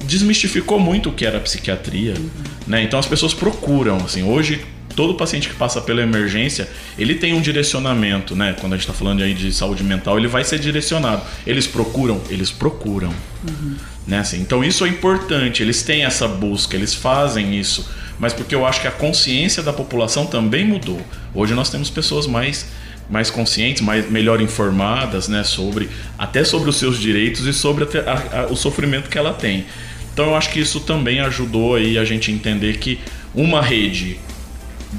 desmistificou 0.04 0.78
muito 0.78 1.10
o 1.10 1.12
que 1.12 1.26
era 1.26 1.38
psiquiatria, 1.40 2.14
uhum. 2.16 2.30
né? 2.66 2.82
Então 2.82 2.98
as 2.98 3.06
pessoas 3.06 3.34
procuram, 3.34 3.96
assim, 3.96 4.22
hoje 4.22 4.64
todo 5.00 5.14
paciente 5.14 5.48
que 5.48 5.54
passa 5.54 5.80
pela 5.80 6.02
emergência, 6.02 6.68
ele 6.98 7.14
tem 7.14 7.32
um 7.32 7.40
direcionamento, 7.40 8.36
né? 8.36 8.54
Quando 8.60 8.74
a 8.74 8.76
gente 8.76 8.82
está 8.82 8.92
falando 8.92 9.22
aí 9.22 9.32
de 9.32 9.50
saúde 9.50 9.82
mental, 9.82 10.18
ele 10.18 10.28
vai 10.28 10.44
ser 10.44 10.58
direcionado. 10.58 11.22
Eles 11.46 11.66
procuram, 11.66 12.20
eles 12.28 12.50
procuram, 12.50 13.08
uhum. 13.08 13.76
né? 14.06 14.18
Assim, 14.18 14.42
então 14.42 14.62
isso 14.62 14.84
é 14.84 14.88
importante. 14.88 15.62
Eles 15.62 15.82
têm 15.82 16.04
essa 16.04 16.28
busca, 16.28 16.76
eles 16.76 16.92
fazem 16.92 17.58
isso, 17.58 17.90
mas 18.18 18.34
porque 18.34 18.54
eu 18.54 18.66
acho 18.66 18.82
que 18.82 18.88
a 18.88 18.90
consciência 18.90 19.62
da 19.62 19.72
população 19.72 20.26
também 20.26 20.66
mudou. 20.66 21.00
Hoje 21.34 21.54
nós 21.54 21.70
temos 21.70 21.88
pessoas 21.88 22.26
mais 22.26 22.66
mais 23.08 23.30
conscientes, 23.30 23.82
mais 23.82 24.08
melhor 24.08 24.40
informadas, 24.40 25.28
né, 25.28 25.42
sobre 25.42 25.88
até 26.18 26.44
sobre 26.44 26.68
os 26.68 26.76
seus 26.76 27.00
direitos 27.00 27.46
e 27.46 27.54
sobre 27.54 27.84
a, 27.84 28.42
a, 28.42 28.46
o 28.52 28.54
sofrimento 28.54 29.08
que 29.08 29.16
ela 29.16 29.32
tem. 29.32 29.64
Então 30.12 30.26
eu 30.26 30.36
acho 30.36 30.50
que 30.50 30.60
isso 30.60 30.78
também 30.80 31.20
ajudou 31.20 31.74
aí 31.76 31.96
a 31.96 32.04
gente 32.04 32.30
entender 32.30 32.76
que 32.76 33.00
uma 33.34 33.62
rede 33.62 34.18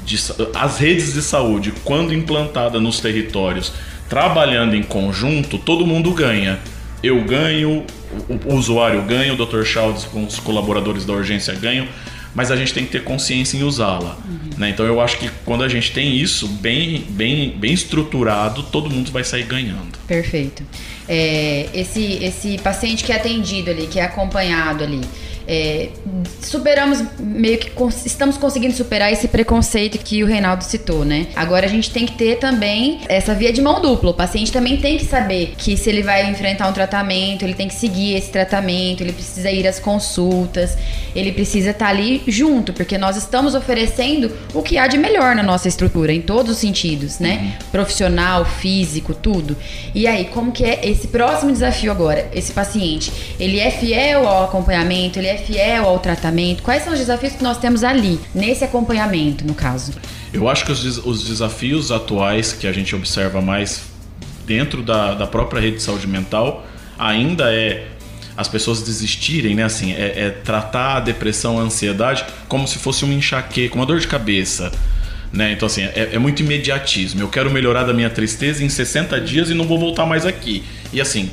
de, 0.04 0.18
as 0.54 0.78
redes 0.78 1.12
de 1.12 1.22
saúde, 1.22 1.72
quando 1.84 2.14
implantada 2.14 2.80
nos 2.80 3.00
territórios, 3.00 3.72
trabalhando 4.08 4.74
em 4.74 4.82
conjunto, 4.82 5.58
todo 5.58 5.86
mundo 5.86 6.12
ganha. 6.12 6.58
Eu 7.02 7.24
ganho, 7.24 7.84
o, 8.46 8.54
usuário 8.54 9.02
ganha, 9.02 9.34
o 9.34 9.36
Dr. 9.36 9.64
Chaldes 9.64 10.04
com 10.04 10.24
os 10.24 10.38
colaboradores 10.38 11.04
da 11.04 11.12
urgência 11.12 11.54
ganham, 11.54 11.88
mas 12.34 12.50
a 12.50 12.56
gente 12.56 12.72
tem 12.72 12.84
que 12.84 12.92
ter 12.92 13.04
consciência 13.04 13.56
em 13.56 13.62
usá-la. 13.62 14.16
Uhum. 14.24 14.50
Né? 14.56 14.70
Então 14.70 14.86
eu 14.86 15.00
acho 15.00 15.18
que 15.18 15.30
quando 15.44 15.64
a 15.64 15.68
gente 15.68 15.92
tem 15.92 16.16
isso 16.16 16.46
bem, 16.46 17.04
bem, 17.10 17.50
bem 17.58 17.72
estruturado, 17.72 18.62
todo 18.64 18.88
mundo 18.88 19.10
vai 19.10 19.24
sair 19.24 19.44
ganhando. 19.44 19.98
Perfeito. 20.06 20.62
É, 21.08 21.68
esse, 21.74 22.22
esse 22.22 22.58
paciente 22.58 23.04
que 23.04 23.12
é 23.12 23.16
atendido 23.16 23.70
ali, 23.70 23.86
que 23.86 23.98
é 23.98 24.04
acompanhado 24.04 24.84
ali, 24.84 25.00
é, 25.46 25.88
superamos 26.40 27.02
meio 27.18 27.58
que 27.58 27.70
estamos 28.04 28.36
conseguindo 28.36 28.74
superar 28.74 29.12
esse 29.12 29.28
preconceito 29.28 29.98
que 29.98 30.22
o 30.22 30.26
Reinaldo 30.26 30.64
citou, 30.64 31.04
né? 31.04 31.26
Agora 31.34 31.66
a 31.66 31.68
gente 31.68 31.90
tem 31.90 32.06
que 32.06 32.12
ter 32.12 32.38
também 32.38 33.00
essa 33.08 33.34
via 33.34 33.52
de 33.52 33.60
mão 33.60 33.80
dupla. 33.80 34.10
O 34.10 34.14
paciente 34.14 34.52
também 34.52 34.76
tem 34.76 34.98
que 34.98 35.04
saber 35.04 35.54
que 35.56 35.76
se 35.76 35.88
ele 35.88 36.02
vai 36.02 36.28
enfrentar 36.30 36.68
um 36.68 36.72
tratamento, 36.72 37.44
ele 37.44 37.54
tem 37.54 37.68
que 37.68 37.74
seguir 37.74 38.14
esse 38.14 38.30
tratamento, 38.30 39.02
ele 39.02 39.12
precisa 39.12 39.50
ir 39.50 39.66
às 39.66 39.78
consultas, 39.78 40.76
ele 41.14 41.32
precisa 41.32 41.70
estar 41.70 41.88
ali 41.88 42.22
junto, 42.26 42.72
porque 42.72 42.96
nós 42.96 43.16
estamos 43.16 43.54
oferecendo 43.54 44.30
o 44.54 44.62
que 44.62 44.78
há 44.78 44.86
de 44.86 44.98
melhor 44.98 45.34
na 45.34 45.42
nossa 45.42 45.68
estrutura, 45.68 46.12
em 46.12 46.20
todos 46.20 46.52
os 46.52 46.58
sentidos, 46.58 47.18
né? 47.18 47.40
Uhum. 47.42 47.66
Profissional, 47.70 48.44
físico, 48.44 49.14
tudo. 49.14 49.56
E 49.94 50.06
aí, 50.06 50.26
como 50.26 50.52
que 50.52 50.64
é 50.64 50.88
esse 50.88 51.08
próximo 51.08 51.52
desafio 51.52 51.90
agora? 51.90 52.28
Esse 52.34 52.52
paciente, 52.52 53.12
ele 53.38 53.58
é 53.58 53.70
fiel 53.70 54.26
ao 54.26 54.44
acompanhamento, 54.44 55.18
ele 55.18 55.28
é 55.28 55.31
fiel 55.38 55.84
ao 55.84 55.98
tratamento? 55.98 56.62
Quais 56.62 56.82
são 56.82 56.92
os 56.92 56.98
desafios 56.98 57.34
que 57.34 57.42
nós 57.42 57.58
temos 57.58 57.84
ali, 57.84 58.20
nesse 58.34 58.64
acompanhamento, 58.64 59.46
no 59.46 59.54
caso? 59.54 59.92
Eu 60.32 60.48
acho 60.48 60.64
que 60.64 60.72
os, 60.72 60.98
os 61.04 61.24
desafios 61.24 61.90
atuais 61.92 62.52
que 62.52 62.66
a 62.66 62.72
gente 62.72 62.94
observa 62.94 63.40
mais 63.40 63.82
dentro 64.46 64.82
da, 64.82 65.14
da 65.14 65.26
própria 65.26 65.60
rede 65.60 65.76
de 65.76 65.82
saúde 65.82 66.06
mental 66.06 66.66
ainda 66.98 67.52
é 67.52 67.88
as 68.36 68.48
pessoas 68.48 68.82
desistirem, 68.82 69.54
né? 69.54 69.64
Assim, 69.64 69.92
é, 69.92 70.24
é, 70.26 70.30
tratar 70.30 70.96
a 70.96 71.00
depressão, 71.00 71.58
a 71.58 71.62
ansiedade 71.62 72.24
como 72.48 72.66
se 72.66 72.78
fosse 72.78 73.04
uma 73.04 73.14
enxaqueca, 73.14 73.74
uma 73.74 73.84
dor 73.86 74.00
de 74.00 74.08
cabeça. 74.08 74.72
Né? 75.32 75.52
Então, 75.52 75.66
assim, 75.66 75.82
é, 75.82 76.10
é, 76.12 76.18
muito 76.18 76.42
imediatismo. 76.42 77.20
Eu 77.20 77.28
quero 77.28 77.50
melhorar 77.50 77.84
da 77.84 77.94
minha 77.94 78.10
tristeza 78.10 78.62
em 78.62 78.68
60 78.68 79.20
dias 79.20 79.48
e 79.48 79.54
não 79.54 79.66
vou 79.66 79.78
voltar 79.78 80.04
mais 80.04 80.26
aqui. 80.26 80.62
E 80.92 81.00
assim, 81.00 81.30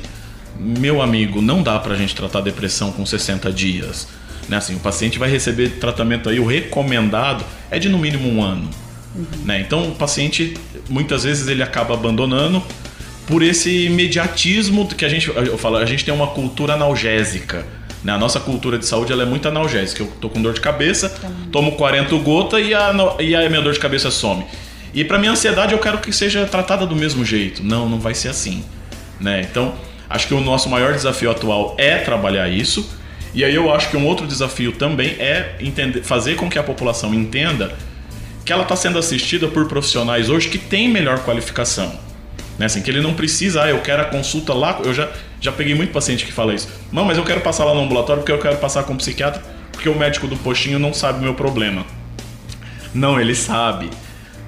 meu 0.60 1.00
amigo, 1.00 1.40
não 1.40 1.62
dá 1.62 1.78
pra 1.78 1.94
gente 1.96 2.14
tratar 2.14 2.42
depressão 2.42 2.92
com 2.92 3.06
60 3.06 3.50
dias. 3.50 4.06
Né? 4.46 4.58
Assim, 4.58 4.74
o 4.74 4.80
paciente 4.80 5.18
vai 5.18 5.30
receber 5.30 5.70
tratamento 5.80 6.28
aí, 6.28 6.38
o 6.38 6.44
recomendado 6.44 7.44
é 7.70 7.78
de 7.78 7.88
no 7.88 7.98
mínimo 7.98 8.28
um 8.28 8.42
ano. 8.42 8.68
Uhum. 9.14 9.24
Né? 9.44 9.60
Então 9.60 9.88
o 9.88 9.94
paciente 9.94 10.54
muitas 10.88 11.24
vezes 11.24 11.48
ele 11.48 11.62
acaba 11.62 11.94
abandonando 11.94 12.62
por 13.26 13.42
esse 13.42 13.86
imediatismo 13.86 14.86
que 14.86 15.04
a 15.04 15.08
gente, 15.08 15.28
eu 15.28 15.56
falo, 15.56 15.76
a 15.76 15.86
gente 15.86 16.04
tem 16.04 16.12
uma 16.12 16.26
cultura 16.26 16.74
analgésica. 16.74 17.64
Né? 18.04 18.12
A 18.12 18.18
nossa 18.18 18.38
cultura 18.38 18.76
de 18.76 18.84
saúde 18.84 19.12
ela 19.12 19.22
é 19.22 19.26
muito 19.26 19.48
analgésica. 19.48 20.02
Eu 20.02 20.08
tô 20.20 20.28
com 20.28 20.42
dor 20.42 20.52
de 20.52 20.60
cabeça, 20.60 21.08
tomo 21.50 21.72
40 21.72 22.14
gotas 22.16 22.66
e 22.66 22.74
a, 22.74 22.92
e 23.18 23.34
a 23.34 23.48
minha 23.48 23.62
dor 23.62 23.72
de 23.72 23.78
cabeça 23.78 24.10
some. 24.10 24.44
E 24.92 25.04
para 25.04 25.18
minha 25.18 25.32
ansiedade 25.32 25.72
eu 25.72 25.78
quero 25.78 25.98
que 25.98 26.12
seja 26.12 26.44
tratada 26.44 26.84
do 26.86 26.94
mesmo 26.94 27.24
jeito. 27.24 27.64
Não, 27.64 27.88
não 27.88 27.98
vai 27.98 28.14
ser 28.14 28.28
assim. 28.28 28.62
Né? 29.20 29.46
Então 29.48 29.74
Acho 30.10 30.26
que 30.26 30.34
o 30.34 30.40
nosso 30.40 30.68
maior 30.68 30.92
desafio 30.92 31.30
atual 31.30 31.76
é 31.78 31.98
trabalhar 31.98 32.48
isso. 32.48 32.98
E 33.32 33.44
aí 33.44 33.54
eu 33.54 33.72
acho 33.72 33.90
que 33.90 33.96
um 33.96 34.04
outro 34.04 34.26
desafio 34.26 34.72
também 34.72 35.10
é 35.20 35.54
entender, 35.60 36.02
fazer 36.02 36.34
com 36.34 36.50
que 36.50 36.58
a 36.58 36.64
população 36.64 37.14
entenda 37.14 37.72
que 38.44 38.52
ela 38.52 38.64
está 38.64 38.74
sendo 38.74 38.98
assistida 38.98 39.46
por 39.46 39.68
profissionais 39.68 40.28
hoje 40.28 40.48
que 40.48 40.58
têm 40.58 40.88
melhor 40.88 41.20
qualificação. 41.20 41.94
Né? 42.58 42.66
Assim, 42.66 42.82
que 42.82 42.90
ele 42.90 43.00
não 43.00 43.14
precisa, 43.14 43.62
ah, 43.62 43.70
eu 43.70 43.78
quero 43.80 44.02
a 44.02 44.06
consulta 44.06 44.52
lá. 44.52 44.80
Eu 44.84 44.92
já, 44.92 45.08
já 45.40 45.52
peguei 45.52 45.76
muito 45.76 45.92
paciente 45.92 46.24
que 46.24 46.32
fala 46.32 46.52
isso. 46.52 46.68
Não, 46.90 47.04
mas 47.04 47.16
eu 47.16 47.22
quero 47.22 47.40
passar 47.40 47.64
lá 47.64 47.72
no 47.72 47.82
ambulatório 47.82 48.22
porque 48.22 48.32
eu 48.32 48.38
quero 48.40 48.56
passar 48.56 48.82
com 48.82 48.94
um 48.94 48.96
psiquiatra, 48.96 49.40
porque 49.70 49.88
o 49.88 49.96
médico 49.96 50.26
do 50.26 50.36
postinho 50.36 50.80
não 50.80 50.92
sabe 50.92 51.20
o 51.20 51.22
meu 51.22 51.34
problema. 51.34 51.86
Não, 52.92 53.20
ele 53.20 53.36
sabe. 53.36 53.88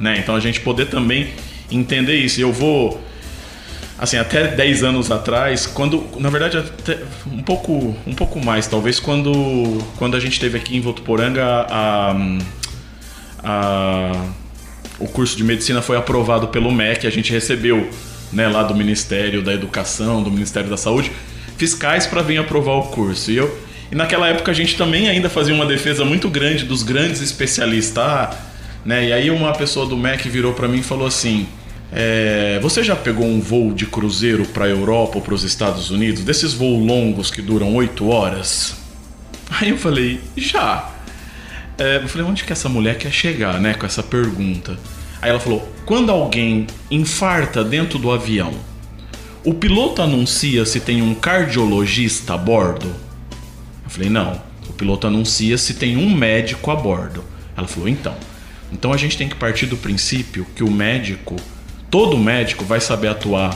Né? 0.01 0.19
Então 0.19 0.35
a 0.35 0.41
gente 0.41 0.59
poder 0.59 0.87
também 0.87 1.33
entender 1.71 2.17
isso. 2.17 2.41
Eu 2.41 2.53
vou 2.53 3.01
assim, 3.99 4.17
até 4.17 4.49
10 4.49 4.83
anos 4.83 5.11
atrás, 5.11 5.67
quando, 5.67 6.05
na 6.19 6.31
verdade, 6.31 6.59
até 6.59 6.99
um 7.27 7.43
pouco, 7.43 7.97
um 8.07 8.15
pouco 8.15 8.45
mais, 8.45 8.67
talvez 8.67 8.99
quando, 8.99 9.33
quando 9.97 10.17
a 10.17 10.21
gente 10.21 10.41
teve 10.41 10.59
aqui 10.59 10.77
em 10.77 10.81
Votuporanga 10.81 11.45
a, 11.69 12.17
a, 13.43 14.13
o 14.99 15.07
curso 15.07 15.37
de 15.37 15.45
medicina 15.45 15.83
foi 15.83 15.97
aprovado 15.97 16.49
pelo 16.49 16.71
MEC, 16.73 17.07
a 17.07 17.11
gente 17.11 17.33
recebeu, 17.33 17.89
né, 18.33 18.49
lá 18.49 18.63
do 18.63 18.75
Ministério 18.75 19.43
da 19.43 19.53
Educação, 19.53 20.23
do 20.23 20.31
Ministério 20.31 20.69
da 20.69 20.77
Saúde, 20.77 21.13
fiscais 21.57 22.07
para 22.07 22.23
vir 22.23 22.39
aprovar 22.39 22.75
o 22.75 22.83
curso. 22.85 23.31
E 23.31 23.37
eu 23.37 23.73
e 23.93 23.95
naquela 23.95 24.27
época 24.27 24.51
a 24.51 24.55
gente 24.55 24.75
também 24.75 25.11
ainda 25.11 25.29
fazia 25.29 25.55
uma 25.55 25.67
defesa 25.67 26.03
muito 26.03 26.31
grande 26.31 26.65
dos 26.65 26.83
grandes 26.83 27.21
especialistas, 27.21 28.03
ah, 28.03 28.35
né? 28.87 29.09
E 29.09 29.13
aí 29.13 29.31
uma 29.31 29.53
pessoa 29.53 29.85
do 29.85 29.99
MEC 29.99 30.31
virou 30.31 30.55
para 30.55 30.67
mim 30.67 30.79
e 30.79 30.83
falou 30.83 31.07
assim: 31.07 31.47
é, 31.95 32.59
você 32.63 32.83
já 32.83 32.97
pegou 32.97 33.27
um 33.27 33.39
voo 33.39 33.75
de 33.75 33.85
cruzeiro 33.85 34.47
para 34.47 34.65
a 34.65 34.69
Europa 34.69 35.17
ou 35.17 35.23
para 35.23 35.35
os 35.35 35.45
Estados 35.45 35.91
Unidos? 35.91 36.25
Desses 36.25 36.55
voos 36.55 36.85
longos 36.87 37.31
que 37.31 37.43
duram 37.43 37.75
8 37.75 38.09
horas? 38.09 38.77
Aí 39.61 39.69
eu 39.69 39.77
falei, 39.77 40.21
já. 40.35 40.91
É, 41.77 41.97
eu 41.97 42.09
falei, 42.09 42.27
onde 42.27 42.45
que 42.45 42.53
essa 42.53 42.69
mulher 42.69 42.97
quer 42.97 43.13
chegar, 43.13 43.61
né, 43.61 43.75
com 43.75 43.85
essa 43.85 44.03
pergunta? 44.03 44.79
Aí 45.21 45.29
ela 45.29 45.39
falou, 45.39 45.71
quando 45.85 46.11
alguém 46.11 46.67
infarta 46.91 47.63
dentro 47.63 47.99
do 47.99 48.11
avião, 48.11 48.55
o 49.45 49.53
piloto 49.53 50.01
anuncia 50.01 50.65
se 50.65 50.81
tem 50.81 51.03
um 51.03 51.15
cardiologista 51.15 52.35
a 52.35 52.39
bordo? 52.39 52.89
Eu 53.85 53.91
falei, 53.91 54.09
não. 54.09 54.41
O 54.69 54.73
piloto 54.73 55.07
anuncia 55.07 55.59
se 55.59 55.75
tem 55.75 55.97
um 55.99 56.09
médico 56.09 56.71
a 56.71 56.77
bordo. 56.77 57.23
Ela 57.55 57.69
falou, 57.69 57.89
então. 57.89 58.17
Então 58.73 58.93
a 58.93 58.97
gente 58.97 59.19
tem 59.19 59.29
que 59.29 59.35
partir 59.35 59.67
do 59.67 59.77
princípio 59.77 60.47
que 60.57 60.65
o 60.65 60.71
médico 60.71 61.37
todo 61.93 62.17
médico 62.17 62.65
vai 62.65 62.81
saber 62.81 63.09
atuar 63.09 63.55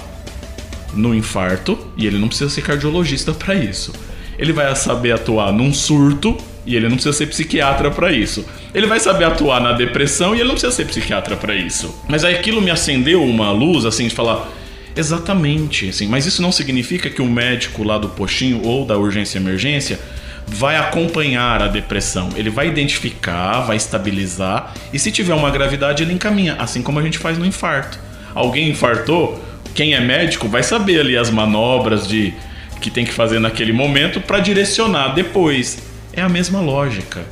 no 0.92 1.14
infarto 1.14 1.78
e 1.96 2.06
ele 2.06 2.18
não 2.18 2.28
precisa 2.28 2.50
ser 2.50 2.60
cardiologista 2.60 3.32
para 3.32 3.54
isso. 3.54 3.94
Ele 4.38 4.52
vai 4.52 4.76
saber 4.76 5.12
atuar 5.12 5.50
num 5.54 5.72
surto 5.72 6.36
e 6.66 6.76
ele 6.76 6.86
não 6.86 6.96
precisa 6.96 7.16
ser 7.16 7.28
psiquiatra 7.28 7.90
para 7.90 8.12
isso. 8.12 8.44
Ele 8.74 8.86
vai 8.86 9.00
saber 9.00 9.24
atuar 9.24 9.58
na 9.62 9.72
depressão 9.72 10.34
e 10.34 10.40
ele 10.40 10.48
não 10.48 10.54
precisa 10.54 10.70
ser 10.70 10.84
psiquiatra 10.84 11.34
para 11.34 11.54
isso. 11.54 11.98
Mas 12.10 12.24
aí 12.24 12.34
aquilo 12.34 12.60
me 12.60 12.70
acendeu 12.70 13.24
uma 13.24 13.50
luz 13.50 13.86
assim 13.86 14.06
de 14.06 14.14
falar 14.14 14.52
exatamente, 14.94 15.88
assim, 15.88 16.06
mas 16.06 16.26
isso 16.26 16.42
não 16.42 16.52
significa 16.52 17.08
que 17.08 17.22
o 17.22 17.26
médico 17.26 17.82
lá 17.82 17.96
do 17.96 18.10
postinho 18.10 18.60
ou 18.62 18.84
da 18.84 18.98
urgência 18.98 19.38
emergência 19.38 19.98
vai 20.46 20.76
acompanhar 20.76 21.62
a 21.62 21.68
depressão. 21.68 22.28
Ele 22.36 22.50
vai 22.50 22.68
identificar, 22.68 23.60
vai 23.62 23.78
estabilizar 23.78 24.74
e 24.92 24.98
se 24.98 25.10
tiver 25.10 25.34
uma 25.34 25.50
gravidade 25.50 26.02
ele 26.02 26.12
encaminha, 26.12 26.56
assim 26.58 26.82
como 26.82 26.98
a 26.98 27.02
gente 27.02 27.16
faz 27.16 27.38
no 27.38 27.46
infarto 27.46 28.04
alguém 28.36 28.68
infartou, 28.68 29.42
quem 29.74 29.94
é 29.94 30.00
médico 30.00 30.46
vai 30.46 30.62
saber 30.62 31.00
ali 31.00 31.16
as 31.16 31.30
manobras 31.30 32.06
de 32.06 32.34
que 32.80 32.90
tem 32.90 33.04
que 33.04 33.12
fazer 33.12 33.40
naquele 33.40 33.72
momento 33.72 34.20
para 34.20 34.38
direcionar 34.38 35.14
depois. 35.14 35.78
É 36.12 36.20
a 36.20 36.28
mesma 36.28 36.60
lógica. 36.60 37.24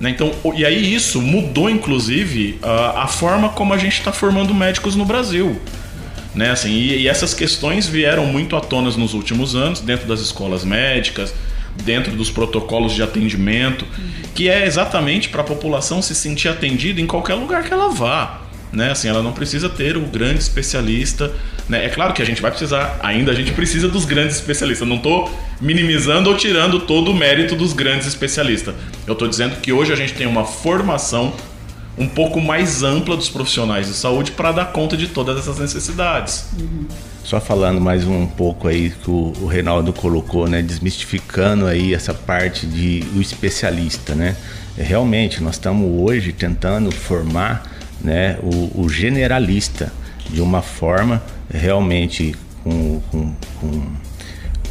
Né? 0.00 0.10
Então, 0.10 0.32
e 0.54 0.64
aí 0.64 0.94
isso 0.94 1.20
mudou, 1.20 1.68
inclusive, 1.68 2.58
a, 2.62 3.02
a 3.02 3.06
forma 3.08 3.48
como 3.48 3.74
a 3.74 3.78
gente 3.78 3.98
está 3.98 4.12
formando 4.12 4.54
médicos 4.54 4.94
no 4.94 5.04
Brasil. 5.04 5.60
Né? 6.34 6.50
Assim, 6.50 6.70
e, 6.70 7.02
e, 7.02 7.08
essas 7.08 7.34
questões 7.34 7.88
vieram 7.88 8.26
muito 8.26 8.54
à 8.56 8.60
tona 8.60 8.90
nos 8.90 9.14
últimos 9.14 9.56
anos, 9.56 9.80
dentro 9.80 10.06
das 10.06 10.20
escolas 10.20 10.64
médicas, 10.64 11.34
dentro 11.82 12.12
dos 12.14 12.30
protocolos 12.30 12.94
de 12.94 13.02
atendimento, 13.02 13.84
que 14.34 14.48
é 14.48 14.64
exatamente 14.64 15.28
para 15.28 15.40
a 15.40 15.44
população 15.44 16.00
se 16.00 16.14
sentir 16.14 16.48
atendida 16.48 17.00
em 17.00 17.06
qualquer 17.06 17.34
lugar 17.34 17.64
que 17.64 17.72
ela 17.72 17.88
vá. 17.88 18.45
Né? 18.72 18.90
Assim, 18.90 19.08
ela 19.08 19.22
não 19.22 19.32
precisa 19.32 19.68
ter 19.68 19.96
o 19.96 20.02
grande 20.02 20.40
especialista. 20.40 21.32
Né? 21.68 21.86
É 21.86 21.88
claro 21.88 22.12
que 22.12 22.22
a 22.22 22.24
gente 22.24 22.42
vai 22.42 22.50
precisar, 22.50 22.98
ainda 23.02 23.32
a 23.32 23.34
gente 23.34 23.52
precisa 23.52 23.88
dos 23.88 24.04
grandes 24.04 24.36
especialistas. 24.36 24.86
Não 24.86 24.96
estou 24.96 25.30
minimizando 25.60 26.30
ou 26.30 26.36
tirando 26.36 26.80
todo 26.80 27.10
o 27.10 27.14
mérito 27.14 27.54
dos 27.54 27.72
grandes 27.72 28.06
especialistas. 28.06 28.74
Eu 29.06 29.12
estou 29.12 29.28
dizendo 29.28 29.56
que 29.60 29.72
hoje 29.72 29.92
a 29.92 29.96
gente 29.96 30.14
tem 30.14 30.26
uma 30.26 30.44
formação 30.44 31.32
um 31.98 32.06
pouco 32.06 32.40
mais 32.40 32.82
ampla 32.82 33.16
dos 33.16 33.28
profissionais 33.28 33.86
de 33.86 33.94
saúde 33.94 34.32
para 34.32 34.52
dar 34.52 34.66
conta 34.66 34.96
de 34.96 35.06
todas 35.06 35.38
essas 35.38 35.58
necessidades. 35.58 36.46
Uhum. 36.58 36.86
Só 37.24 37.40
falando 37.40 37.80
mais 37.80 38.06
um 38.06 38.26
pouco 38.26 38.68
aí 38.68 38.90
que 38.90 39.10
o, 39.10 39.32
o 39.40 39.46
Reinaldo 39.46 39.92
colocou, 39.92 40.46
né, 40.46 40.62
desmistificando 40.62 41.66
aí 41.66 41.94
essa 41.94 42.14
parte 42.14 42.66
de 42.66 43.02
o 43.16 43.20
especialista, 43.20 44.14
né? 44.14 44.36
Realmente 44.76 45.42
nós 45.42 45.54
estamos 45.54 45.90
hoje 46.02 46.32
tentando 46.32 46.92
formar, 46.92 47.75
né, 48.06 48.38
o, 48.40 48.82
o 48.82 48.88
generalista 48.88 49.92
de 50.30 50.40
uma 50.40 50.62
forma 50.62 51.20
realmente 51.52 52.36
com, 52.62 53.00
com, 53.10 53.34
com 53.60 53.82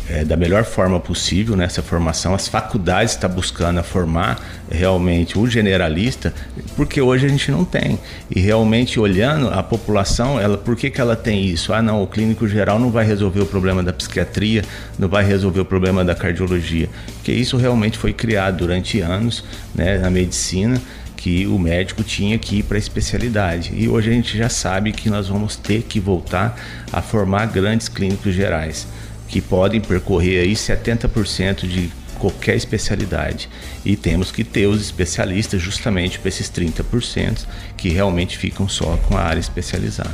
é, 0.08 0.24
da 0.24 0.38
melhor 0.38 0.64
forma 0.64 1.00
possível 1.00 1.56
nessa 1.58 1.82
formação. 1.82 2.34
As 2.34 2.48
faculdades 2.48 3.14
estão 3.14 3.30
tá 3.30 3.36
buscando 3.36 3.84
formar 3.84 4.40
realmente 4.72 5.38
o 5.38 5.48
generalista, 5.48 6.34
porque 6.78 7.02
hoje 7.02 7.26
a 7.26 7.30
gente 7.30 7.52
não 7.52 7.66
tem. 7.66 8.00
E 8.34 8.40
realmente 8.40 9.00
olhando 9.00 9.50
a 9.50 9.62
população, 9.64 10.40
ela, 10.40 10.58
por 10.58 10.76
que, 10.76 10.90
que 10.90 11.02
ela 11.02 11.16
tem 11.16 11.44
isso? 11.46 11.74
Ah, 11.74 11.82
não, 11.82 12.04
o 12.04 12.08
clínico 12.08 12.48
geral 12.48 12.80
não 12.80 12.92
vai 12.92 13.06
resolver 13.06 13.42
o 13.42 13.46
problema 13.46 13.82
da 13.84 13.92
psiquiatria, 13.92 14.64
não 14.98 15.10
vai 15.10 15.26
resolver 15.26 15.60
o 15.60 15.66
problema 15.66 16.06
da 16.06 16.16
cardiologia, 16.16 16.88
porque 17.16 17.32
isso 17.32 17.58
realmente 17.58 17.98
foi 17.98 18.14
criado 18.14 18.58
durante 18.58 19.02
anos 19.02 19.44
né, 19.74 19.98
na 19.98 20.10
medicina 20.10 20.80
que 21.26 21.48
o 21.48 21.58
médico 21.58 22.04
tinha 22.04 22.38
que 22.38 22.58
ir 22.58 22.64
para 22.64 22.78
a 22.78 22.80
especialidade. 22.80 23.74
E 23.76 23.90
hoje 23.90 24.12
a 24.12 24.14
gente 24.14 24.38
já 24.38 24.48
sabe 24.48 24.92
que 24.92 25.10
nós 25.10 25.28
vamos 25.28 25.56
ter 25.56 25.82
que 25.82 26.00
voltar 26.00 26.56
a 26.94 27.02
formar 27.02 27.48
grandes 27.48 27.90
clínicos 27.90 28.36
gerais 28.36 28.86
que 29.28 29.42
podem 29.42 29.82
percorrer 29.82 30.42
aí 30.42 30.54
70% 30.54 31.68
de 31.68 31.90
qualquer 32.20 32.56
especialidade. 32.56 33.50
E 33.84 33.96
temos 33.96 34.32
que 34.32 34.44
ter 34.44 34.68
os 34.68 34.80
especialistas 34.80 35.60
justamente 35.60 36.20
para 36.20 36.30
esses 36.30 36.48
30% 36.48 37.48
que 37.76 37.90
realmente 37.90 38.38
ficam 38.38 38.70
só 38.70 38.96
com 39.08 39.18
a 39.18 39.22
área 39.22 39.40
especializada. 39.40 40.14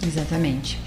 Exatamente. 0.00 0.78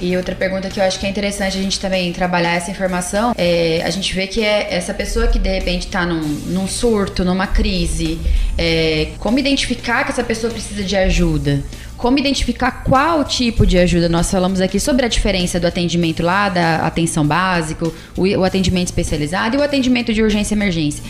E 0.00 0.16
outra 0.16 0.34
pergunta 0.34 0.68
que 0.68 0.78
eu 0.78 0.84
acho 0.84 1.00
que 1.00 1.06
é 1.06 1.08
interessante 1.08 1.56
a 1.56 1.62
gente 1.62 1.80
também 1.80 2.12
trabalhar 2.12 2.52
essa 2.52 2.70
informação 2.70 3.32
é 3.36 3.80
a 3.82 3.90
gente 3.90 4.14
vê 4.14 4.26
que 4.26 4.42
é 4.42 4.74
essa 4.74 4.92
pessoa 4.92 5.26
que 5.26 5.38
de 5.38 5.48
repente 5.48 5.86
está 5.86 6.04
num, 6.04 6.20
num 6.20 6.68
surto, 6.68 7.24
numa 7.24 7.46
crise, 7.46 8.18
é, 8.58 9.08
como 9.18 9.38
identificar 9.38 10.04
que 10.04 10.10
essa 10.10 10.22
pessoa 10.22 10.52
precisa 10.52 10.82
de 10.82 10.96
ajuda? 10.96 11.62
Como 11.96 12.18
identificar 12.18 12.84
qual 12.84 13.24
tipo 13.24 13.66
de 13.66 13.78
ajuda? 13.78 14.06
Nós 14.06 14.30
falamos 14.30 14.60
aqui 14.60 14.78
sobre 14.78 15.06
a 15.06 15.08
diferença 15.08 15.58
do 15.58 15.66
atendimento 15.66 16.22
lá, 16.22 16.50
da 16.50 16.86
atenção 16.86 17.26
básica, 17.26 17.86
o, 18.14 18.22
o 18.22 18.44
atendimento 18.44 18.88
especializado 18.88 19.56
e 19.56 19.58
o 19.58 19.62
atendimento 19.62 20.12
de 20.12 20.22
urgência 20.22 20.54
e 20.54 20.58
emergência. 20.58 21.02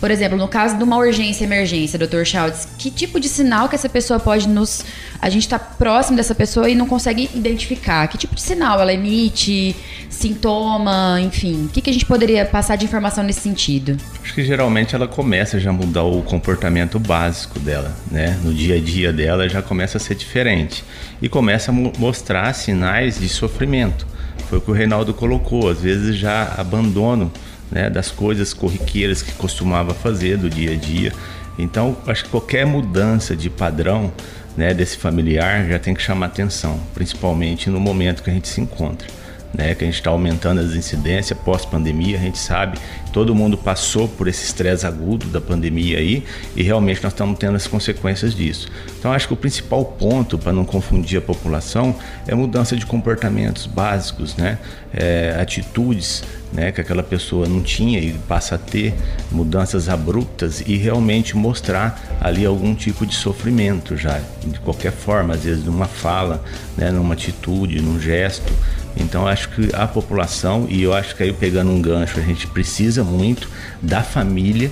Por 0.00 0.10
exemplo, 0.10 0.36
no 0.36 0.48
caso 0.48 0.76
de 0.76 0.84
uma 0.84 0.96
urgência 0.96 1.44
emergência, 1.44 1.98
doutor 1.98 2.26
Chaldes, 2.26 2.68
que 2.78 2.90
tipo 2.90 3.18
de 3.18 3.28
sinal 3.28 3.68
que 3.68 3.74
essa 3.74 3.88
pessoa 3.88 4.20
pode 4.20 4.48
nos. 4.48 4.84
A 5.20 5.30
gente 5.30 5.42
está 5.42 5.58
próximo 5.58 6.16
dessa 6.16 6.34
pessoa 6.34 6.68
e 6.68 6.74
não 6.74 6.86
consegue 6.86 7.30
identificar? 7.34 8.06
Que 8.08 8.18
tipo 8.18 8.34
de 8.34 8.42
sinal 8.42 8.80
ela 8.80 8.92
emite? 8.92 9.74
Sintoma, 10.10 11.18
enfim. 11.20 11.64
O 11.64 11.68
que, 11.68 11.80
que 11.80 11.90
a 11.90 11.92
gente 11.92 12.06
poderia 12.06 12.44
passar 12.44 12.76
de 12.76 12.84
informação 12.84 13.24
nesse 13.24 13.40
sentido? 13.40 13.96
Acho 14.22 14.34
que 14.34 14.44
geralmente 14.44 14.94
ela 14.94 15.08
começa 15.08 15.58
já 15.58 15.70
a 15.70 15.72
mudar 15.72 16.04
o 16.04 16.22
comportamento 16.22 16.98
básico 16.98 17.58
dela, 17.58 17.94
né? 18.10 18.38
No 18.44 18.52
dia 18.52 18.76
a 18.76 18.80
dia 18.80 19.12
dela 19.12 19.48
já 19.48 19.62
começa 19.62 19.96
a 19.96 20.00
ser 20.00 20.14
diferente. 20.14 20.84
E 21.20 21.28
começa 21.28 21.70
a 21.70 21.74
mostrar 21.74 22.52
sinais 22.54 23.18
de 23.18 23.28
sofrimento. 23.28 24.06
Foi 24.48 24.58
o 24.58 24.60
que 24.60 24.70
o 24.70 24.74
Reinaldo 24.74 25.14
colocou. 25.14 25.70
Às 25.70 25.80
vezes 25.80 26.16
já 26.16 26.54
abandono 26.56 27.32
né, 27.74 27.90
das 27.90 28.10
coisas 28.10 28.54
corriqueiras 28.54 29.20
que 29.20 29.32
costumava 29.32 29.92
fazer 29.92 30.38
do 30.38 30.48
dia 30.48 30.72
a 30.72 30.76
dia. 30.76 31.12
Então, 31.58 31.96
acho 32.06 32.24
que 32.24 32.30
qualquer 32.30 32.64
mudança 32.64 33.36
de 33.36 33.50
padrão 33.50 34.12
né, 34.56 34.72
desse 34.72 34.96
familiar 34.96 35.66
já 35.68 35.78
tem 35.78 35.92
que 35.92 36.00
chamar 36.00 36.26
atenção, 36.26 36.80
principalmente 36.94 37.68
no 37.68 37.80
momento 37.80 38.22
que 38.22 38.30
a 38.30 38.32
gente 38.32 38.48
se 38.48 38.60
encontra 38.60 39.23
né, 39.54 39.74
que 39.74 39.84
a 39.84 39.86
gente 39.86 39.96
está 39.96 40.10
aumentando 40.10 40.60
as 40.60 40.74
incidências 40.74 41.38
pós-pandemia, 41.38 42.18
a 42.18 42.20
gente 42.20 42.38
sabe, 42.38 42.76
todo 43.12 43.34
mundo 43.34 43.56
passou 43.56 44.08
por 44.08 44.26
esse 44.26 44.44
estresse 44.44 44.84
agudo 44.84 45.26
da 45.26 45.40
pandemia 45.40 45.98
aí 45.98 46.24
e 46.56 46.62
realmente 46.62 47.02
nós 47.02 47.12
estamos 47.12 47.38
tendo 47.38 47.54
as 47.54 47.66
consequências 47.66 48.34
disso. 48.34 48.68
Então 48.98 49.12
acho 49.12 49.28
que 49.28 49.34
o 49.34 49.36
principal 49.36 49.84
ponto 49.84 50.36
para 50.36 50.52
não 50.52 50.64
confundir 50.64 51.18
a 51.18 51.22
população 51.22 51.94
é 52.26 52.34
mudança 52.34 52.76
de 52.76 52.84
comportamentos 52.84 53.66
básicos, 53.66 54.36
né, 54.36 54.58
é, 54.92 55.36
atitudes 55.40 56.24
né, 56.54 56.70
que 56.70 56.80
aquela 56.80 57.02
pessoa 57.02 57.48
não 57.48 57.60
tinha 57.60 57.98
e 57.98 58.12
passa 58.28 58.54
a 58.54 58.58
ter 58.58 58.94
mudanças 59.30 59.88
abruptas 59.88 60.60
e 60.60 60.76
realmente 60.76 61.36
mostrar 61.36 62.16
ali 62.20 62.46
algum 62.46 62.74
tipo 62.74 63.04
de 63.04 63.14
sofrimento 63.14 63.96
já, 63.96 64.20
de 64.46 64.60
qualquer 64.60 64.92
forma, 64.92 65.34
às 65.34 65.42
vezes 65.42 65.64
numa 65.64 65.86
fala, 65.86 66.42
né, 66.76 66.92
numa 66.92 67.14
atitude, 67.14 67.82
num 67.82 68.00
gesto. 68.00 68.52
Então 68.96 69.26
acho 69.26 69.48
que 69.50 69.74
a 69.74 69.86
população, 69.86 70.66
e 70.68 70.82
eu 70.82 70.94
acho 70.94 71.16
que 71.16 71.22
aí 71.22 71.32
pegando 71.32 71.70
um 71.70 71.82
gancho, 71.82 72.18
a 72.18 72.22
gente 72.22 72.46
precisa 72.46 73.02
muito 73.02 73.48
da 73.82 74.02
família 74.02 74.70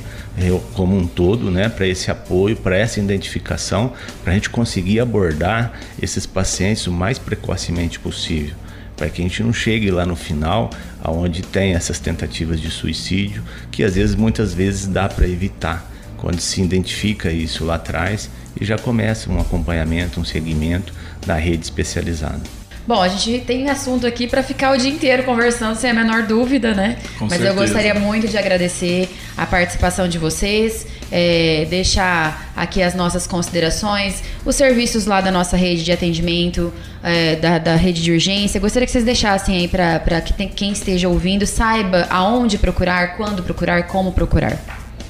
como 0.75 0.97
um 0.97 1.07
todo, 1.07 1.51
né, 1.51 1.69
para 1.69 1.87
esse 1.87 2.11
apoio, 2.11 2.57
para 2.57 2.77
essa 2.77 2.99
identificação, 3.01 3.93
para 4.23 4.33
a 4.33 4.35
gente 4.35 4.49
conseguir 4.49 5.01
abordar 5.01 5.73
esses 6.01 6.25
pacientes 6.25 6.87
o 6.87 6.93
mais 6.93 7.19
precocemente 7.19 7.99
possível, 7.99 8.55
para 8.97 9.09
que 9.11 9.21
a 9.21 9.25
gente 9.25 9.43
não 9.43 9.53
chegue 9.53 9.91
lá 9.91 10.07
no 10.07 10.17
final, 10.17 10.71
aonde 11.03 11.43
tem 11.43 11.75
essas 11.75 11.99
tentativas 11.99 12.61
de 12.61 12.71
suicídio, 12.71 13.43
que 13.71 13.83
às 13.83 13.95
vezes, 13.95 14.15
muitas 14.15 14.55
vezes 14.55 14.87
dá 14.87 15.09
para 15.09 15.29
evitar 15.29 15.91
quando 16.17 16.41
se 16.41 16.63
identifica 16.63 17.33
isso 17.33 17.65
lá 17.65 17.75
atrás 17.75 18.31
e 18.59 18.65
já 18.65 18.79
começa 18.79 19.31
um 19.31 19.41
acompanhamento, 19.41 20.21
um 20.21 20.25
segmento 20.25 20.95
da 21.27 21.35
rede 21.35 21.65
especializada. 21.65 22.62
Bom, 22.85 23.01
a 23.01 23.07
gente 23.07 23.45
tem 23.45 23.71
assunto 23.71 24.07
aqui 24.07 24.27
para 24.27 24.43
ficar 24.43 24.73
o 24.73 24.77
dia 24.77 24.91
inteiro 24.91 25.23
conversando, 25.23 25.77
sem 25.77 25.91
a 25.91 25.95
menor 25.95 26.25
dúvida, 26.25 26.75
né? 26.75 26.99
Com 27.17 27.27
Mas 27.27 27.35
certeza. 27.35 27.51
eu 27.51 27.55
gostaria 27.55 27.95
muito 27.95 28.27
de 28.27 28.37
agradecer 28.37 29.09
a 29.37 29.47
participação 29.47 30.09
de 30.09 30.19
vocês, 30.19 30.85
é, 31.11 31.65
deixar 31.71 32.53
aqui 32.57 32.83
as 32.83 32.97
nossas 32.97 33.25
considerações, 33.25 34.25
os 34.45 34.57
serviços 34.57 35.07
lá 35.07 35.21
da 35.21 35.31
nossa 35.31 35.57
rede 35.57 35.85
de 35.85 35.93
atendimento, 35.93 36.73
é, 37.05 37.37
da, 37.37 37.59
da, 37.59 37.77
rede 37.77 38.03
de 38.03 38.11
urgência. 38.11 38.61
Gostaria 38.61 38.85
que 38.85 38.93
vocês 38.93 39.05
deixassem 39.05 39.59
aí 39.59 39.69
para 39.69 40.21
que 40.21 40.33
tem, 40.33 40.49
quem 40.49 40.73
esteja 40.73 41.09
ouvindo 41.09 41.47
saiba 41.47 42.09
aonde 42.11 42.59
procurar, 42.59 43.17
quando 43.17 43.45
procurar, 43.45 43.87
como 43.87 44.11
procurar. 44.11 44.57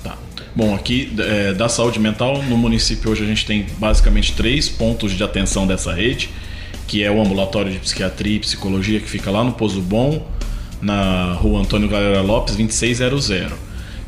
Tá. 0.05 0.19
Bom, 0.55 0.75
aqui 0.75 1.11
é, 1.19 1.55
da 1.55 1.71
saúde 1.71 1.99
mental, 1.99 2.43
no 2.43 2.59
município 2.59 3.11
hoje 3.11 3.25
a 3.25 3.27
gente 3.27 3.47
tem 3.47 3.65
basicamente 3.79 4.35
três 4.35 4.69
pontos 4.69 5.13
de 5.13 5.25
atenção 5.25 5.67
dessa 5.67 5.91
rede 5.95 6.29
que 6.87 7.03
é 7.03 7.11
o 7.11 7.21
ambulatório 7.21 7.71
de 7.71 7.79
psiquiatria 7.79 8.37
e 8.37 8.41
psicologia 8.41 9.01
que 9.01 9.09
fica 9.09 9.31
lá 9.31 9.43
no 9.43 9.53
Pozo 9.53 9.81
Bom, 9.81 10.27
na 10.81 11.35
rua 11.35 11.61
Antônio 11.61 11.89
Galera 11.89 12.21
Lopes, 12.21 12.57
2600. 12.57 13.31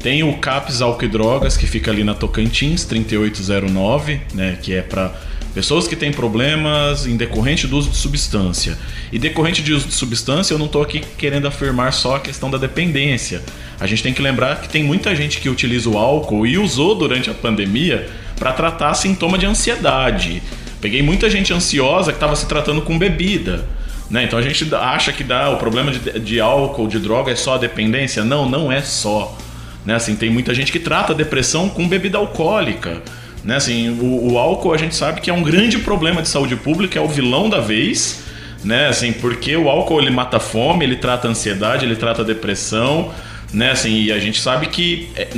Tem 0.01 0.23
o 0.23 0.37
CAPS 0.37 0.83
Álcool 0.83 1.05
e 1.07 1.09
Drogas, 1.09 1.57
que 1.57 1.67
fica 1.67 1.91
ali 1.91 2.05
na 2.05 2.13
Tocantins, 2.13 2.85
3809, 2.85 4.21
né, 4.35 4.59
que 4.61 4.75
é 4.75 4.83
para 4.83 5.15
pessoas 5.55 5.87
que 5.87 5.95
têm 5.95 6.13
problemas 6.13 7.07
em 7.07 7.17
decorrente 7.17 7.67
do 7.67 7.79
uso 7.79 7.89
de 7.89 7.97
substância. 7.97 8.77
E 9.13 9.19
decorrente 9.19 9.63
de 9.63 9.73
uso 9.73 9.87
de 9.87 9.95
substância, 9.95 10.53
eu 10.53 10.59
não 10.59 10.67
estou 10.67 10.83
aqui 10.83 11.01
querendo 11.17 11.47
afirmar 11.47 11.93
só 11.93 12.17
a 12.17 12.21
questão 12.21 12.51
da 12.51 12.59
dependência. 12.59 13.41
A 13.79 13.87
gente 13.87 14.03
tem 14.03 14.13
que 14.13 14.21
lembrar 14.21 14.61
que 14.61 14.69
tem 14.69 14.83
muita 14.83 15.15
gente 15.15 15.41
que 15.41 15.49
utiliza 15.49 15.89
o 15.89 15.97
álcool 15.97 16.47
e 16.47 16.59
usou 16.59 16.95
durante 16.97 17.31
a 17.31 17.35
pandemia 17.35 18.11
para 18.37 18.53
tratar 18.53 18.93
sintoma 18.95 19.39
de 19.39 19.47
ansiedade, 19.47 20.43
Peguei 20.85 21.01
muita 21.01 21.31
gente 21.31 21.51
ansiosa 21.51 22.13
que 22.13 22.19
estava 22.19 22.37
se 22.37 22.47
tratando 22.47 22.83
com 22.83 22.99
bebida. 22.99 23.65
Né? 24.11 24.25
Então 24.25 24.39
a 24.39 24.43
gente 24.43 24.69
acha 24.75 25.15
que 25.15 25.25
dá 25.25 25.49
o 25.49 25.57
problema 25.57 25.91
de, 25.91 26.21
de 26.21 26.39
álcool, 26.39 26.87
de 26.87 26.99
droga 26.99 27.33
é 27.33 27.35
só 27.35 27.55
a 27.55 27.57
dependência. 27.57 28.23
Não, 28.23 28.47
não 28.47 28.71
é 28.71 28.83
só. 28.83 29.35
Né? 29.83 29.95
Assim, 29.95 30.15
tem 30.15 30.29
muita 30.29 30.53
gente 30.53 30.71
que 30.71 30.79
trata 30.79 31.15
a 31.15 31.17
depressão 31.17 31.71
com 31.71 31.89
bebida 31.89 32.19
alcoólica. 32.19 33.01
Né? 33.43 33.57
Assim, 33.57 33.99
o, 33.99 34.33
o, 34.33 34.39
álcool 34.39 34.75
a 34.75 34.77
gente 34.77 34.95
sabe 34.95 35.23
que 35.23 35.31
é 35.31 35.33
um 35.33 35.43
grande 35.43 35.79
problema 35.79 36.21
de 36.21 36.29
saúde 36.29 36.55
pública, 36.55 36.99
é 36.99 37.03
o 37.03 37.09
vilão 37.09 37.49
da 37.49 37.61
vez. 37.61 38.23
Né? 38.63 38.87
Assim, 38.87 39.11
porque 39.11 39.57
o 39.57 39.71
álcool 39.71 40.03
ele 40.03 40.11
mata 40.11 40.37
a 40.37 40.41
fome, 40.41 40.85
ele 40.85 40.97
trata 40.97 41.29
a 41.29 41.31
ansiedade, 41.31 41.87
ele 41.87 41.97
trata 41.97 42.21
a 42.21 42.25
depressão. 42.27 43.11
Né? 43.55 43.71
Assim, 43.71 44.03
e 44.03 44.13
a 44.13 44.19
gente 44.19 44.41
sabe 44.41 44.67
que 44.67 45.09
é, 45.15 45.29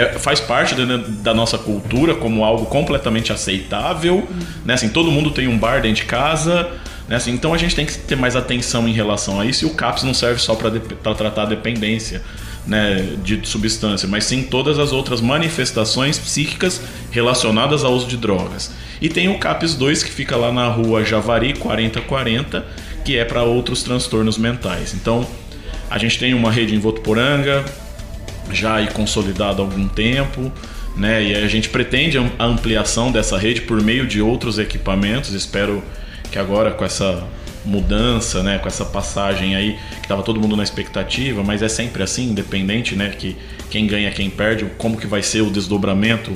é, 0.00 0.12
faz 0.18 0.40
parte 0.40 0.74
da, 0.74 0.96
da, 0.96 1.34
nossa 1.34 1.58
cultura 1.58 2.14
como 2.14 2.44
algo 2.44 2.66
completamente 2.66 3.32
aceitável, 3.32 4.16
uhum. 4.16 4.46
né? 4.64 4.74
Assim, 4.74 4.88
todo 4.88 5.10
mundo 5.10 5.32
tem 5.32 5.48
um 5.48 5.58
bar 5.58 5.82
dentro 5.82 6.02
de 6.02 6.04
casa, 6.04 6.70
né? 7.08 7.16
Assim, 7.16 7.32
então 7.32 7.52
a 7.52 7.58
gente 7.58 7.74
tem 7.74 7.84
que 7.84 7.98
ter 7.98 8.16
mais 8.16 8.36
atenção 8.36 8.88
em 8.88 8.92
relação 8.92 9.40
a 9.40 9.44
isso 9.44 9.64
e 9.64 9.66
o 9.66 9.74
CAPS 9.74 10.04
não 10.04 10.14
serve 10.14 10.40
só 10.40 10.54
para 10.54 11.14
tratar 11.14 11.42
a 11.42 11.46
dependência. 11.46 12.22
Né, 12.66 13.18
de 13.22 13.46
substância, 13.46 14.08
mas 14.08 14.24
sim 14.24 14.42
todas 14.42 14.78
as 14.78 14.90
outras 14.90 15.20
manifestações 15.20 16.18
psíquicas 16.18 16.80
relacionadas 17.10 17.84
ao 17.84 17.92
uso 17.92 18.06
de 18.06 18.16
drogas. 18.16 18.72
E 19.02 19.08
tem 19.10 19.28
o 19.28 19.38
CAPS 19.38 19.74
2 19.74 20.02
que 20.02 20.10
fica 20.10 20.34
lá 20.34 20.50
na 20.50 20.66
rua 20.68 21.04
Javari 21.04 21.52
4040, 21.52 22.64
que 23.04 23.18
é 23.18 23.24
para 23.26 23.42
outros 23.42 23.82
transtornos 23.82 24.38
mentais. 24.38 24.94
Então, 24.94 25.26
a 25.94 25.98
gente 25.98 26.18
tem 26.18 26.34
uma 26.34 26.50
rede 26.50 26.74
em 26.74 26.80
Votuporanga, 26.80 27.64
já 28.50 28.74
aí 28.74 28.88
consolidada 28.88 29.62
há 29.62 29.64
algum 29.64 29.86
tempo, 29.86 30.50
né? 30.96 31.22
E 31.22 31.36
a 31.36 31.46
gente 31.46 31.68
pretende 31.68 32.18
a 32.18 32.44
ampliação 32.44 33.12
dessa 33.12 33.38
rede 33.38 33.60
por 33.60 33.80
meio 33.80 34.04
de 34.04 34.20
outros 34.20 34.58
equipamentos. 34.58 35.30
Espero 35.32 35.84
que 36.32 36.36
agora 36.36 36.72
com 36.72 36.84
essa 36.84 37.22
mudança, 37.64 38.42
né, 38.42 38.58
com 38.58 38.66
essa 38.66 38.84
passagem 38.84 39.54
aí, 39.54 39.78
que 39.98 40.02
estava 40.02 40.24
todo 40.24 40.40
mundo 40.40 40.56
na 40.56 40.64
expectativa, 40.64 41.44
mas 41.44 41.62
é 41.62 41.68
sempre 41.68 42.02
assim, 42.02 42.30
independente, 42.30 42.96
né, 42.96 43.10
que 43.16 43.36
quem 43.70 43.86
ganha, 43.86 44.10
quem 44.10 44.28
perde, 44.28 44.66
como 44.76 44.96
que 44.96 45.06
vai 45.06 45.22
ser 45.22 45.42
o 45.42 45.50
desdobramento 45.50 46.32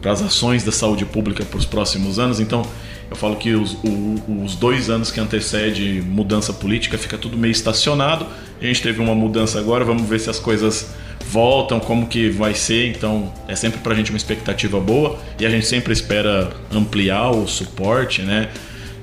para 0.00 0.12
as 0.12 0.22
ações 0.22 0.62
da 0.62 0.70
saúde 0.70 1.04
pública 1.04 1.44
para 1.44 1.58
os 1.58 1.64
próximos 1.64 2.20
anos. 2.20 2.38
Então, 2.38 2.64
eu 3.10 3.16
falo 3.16 3.36
que 3.36 3.52
os, 3.52 3.74
o, 3.84 4.42
os 4.44 4.56
dois 4.56 4.90
anos 4.90 5.10
que 5.10 5.20
antecede 5.20 6.02
mudança 6.04 6.52
política 6.52 6.98
fica 6.98 7.16
tudo 7.16 7.36
meio 7.36 7.52
estacionado. 7.52 8.26
A 8.60 8.64
gente 8.64 8.82
teve 8.82 9.00
uma 9.00 9.14
mudança 9.14 9.58
agora, 9.58 9.84
vamos 9.84 10.08
ver 10.08 10.18
se 10.18 10.28
as 10.28 10.38
coisas 10.38 10.90
voltam, 11.30 11.78
como 11.78 12.06
que 12.06 12.28
vai 12.30 12.54
ser. 12.54 12.88
Então 12.88 13.32
é 13.46 13.54
sempre 13.54 13.78
para 13.80 13.92
a 13.92 13.96
gente 13.96 14.10
uma 14.10 14.16
expectativa 14.16 14.80
boa 14.80 15.18
e 15.38 15.46
a 15.46 15.50
gente 15.50 15.66
sempre 15.66 15.92
espera 15.92 16.50
ampliar 16.72 17.30
o 17.30 17.46
suporte, 17.46 18.22
né? 18.22 18.48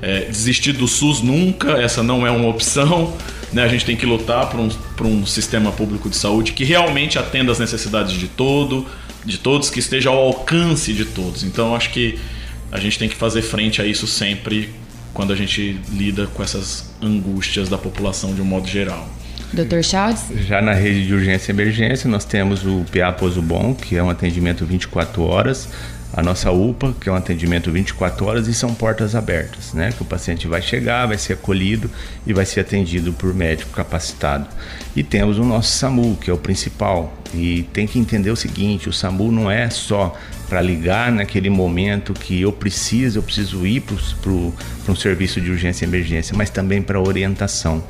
É, 0.02 0.26
desistir 0.26 0.74
do 0.74 0.86
SUS 0.86 1.22
nunca, 1.22 1.82
essa 1.82 2.04
não 2.04 2.28
é 2.28 2.32
uma 2.32 2.50
opção. 2.50 3.14
Né? 3.54 3.64
A 3.64 3.70
gente 3.70 3.86
tem 3.86 3.96
que 3.96 4.06
lutar 4.06 4.50
por 4.50 4.60
um, 4.60 4.68
por 4.98 5.06
um 5.06 5.26
sistema 5.26 5.72
público 5.72 6.10
de 6.10 6.18
saúde 6.18 6.52
que 6.52 6.66
realmente 6.66 7.18
atenda 7.18 7.54
às 7.54 7.60
necessidades 7.60 8.12
de 8.12 8.28
todo, 8.28 8.86
de 9.24 9.38
todos, 9.38 9.70
que 9.70 9.80
esteja 9.80 10.10
ao 10.10 10.18
alcance 10.18 10.92
de 10.92 11.06
todos. 11.06 11.44
Então 11.44 11.74
acho 11.74 11.90
que 11.92 12.20
a 12.74 12.80
gente 12.80 12.98
tem 12.98 13.08
que 13.08 13.16
fazer 13.16 13.44
frente 13.44 13.80
a 13.80 13.86
isso 13.86 14.08
sempre 14.08 14.74
quando 15.14 15.32
a 15.32 15.36
gente 15.36 15.80
lida 15.92 16.26
com 16.26 16.42
essas 16.42 16.92
angústias 17.00 17.70
da 17.70 17.78
população 17.78 18.34
de 18.34 18.42
um 18.42 18.46
modo 18.46 18.68
geral. 18.68 19.08
Dr. 19.54 19.84
Chaldes? 19.84 20.24
Já 20.48 20.60
na 20.60 20.74
rede 20.74 21.06
de 21.06 21.14
urgência 21.14 21.52
e 21.52 21.54
emergência, 21.54 22.10
nós 22.10 22.26
temos 22.26 22.66
o 22.66 22.84
PA 22.92 23.12
Pouso 23.12 23.44
Bom, 23.44 23.76
que 23.76 23.96
é 23.96 24.02
um 24.02 24.10
atendimento 24.10 24.66
24 24.66 25.22
horas, 25.22 25.70
a 26.12 26.24
nossa 26.24 26.52
UPA, 26.52 26.96
que 27.00 27.08
é 27.10 27.12
um 27.12 27.16
atendimento 27.16 27.72
24 27.72 28.26
horas 28.26 28.48
e 28.48 28.54
são 28.56 28.74
portas 28.74 29.14
abertas, 29.14 29.74
né? 29.74 29.92
Que 29.92 30.02
o 30.02 30.06
paciente 30.06 30.48
vai 30.48 30.62
chegar, 30.62 31.06
vai 31.06 31.20
ser 31.20 31.34
acolhido 31.34 31.90
e 32.26 32.34
vai 32.34 32.46
ser 32.46 32.62
atendido 32.62 33.14
por 33.14 33.36
médico 33.36 33.70
capacitado. 33.72 34.48
E 34.96 35.04
temos 35.04 35.38
o 35.38 35.44
nosso 35.44 35.72
SAMU, 35.72 36.18
que 36.18 36.32
é 36.32 36.34
o 36.34 36.38
principal. 36.38 37.14
E 37.34 37.68
tem 37.72 37.86
que 37.86 38.00
entender 38.00 38.32
o 38.32 38.36
seguinte, 38.36 38.90
o 38.90 38.94
SAMU 38.94 39.32
não 39.32 39.50
é 39.50 39.70
só 39.70 40.16
para 40.54 40.62
ligar 40.62 41.12
naquele 41.12 41.50
momento 41.50 42.14
que 42.14 42.40
eu 42.40 42.52
preciso, 42.52 43.18
eu 43.18 43.24
preciso 43.24 43.66
ir 43.66 43.82
para 43.82 44.32
um 44.32 44.96
serviço 44.96 45.42
de 45.42 45.50
urgência 45.50 45.84
e 45.84 45.88
emergência, 45.88 46.38
mas 46.38 46.52
também 46.52 46.80
para 46.80 47.02
orientação. 47.02 47.84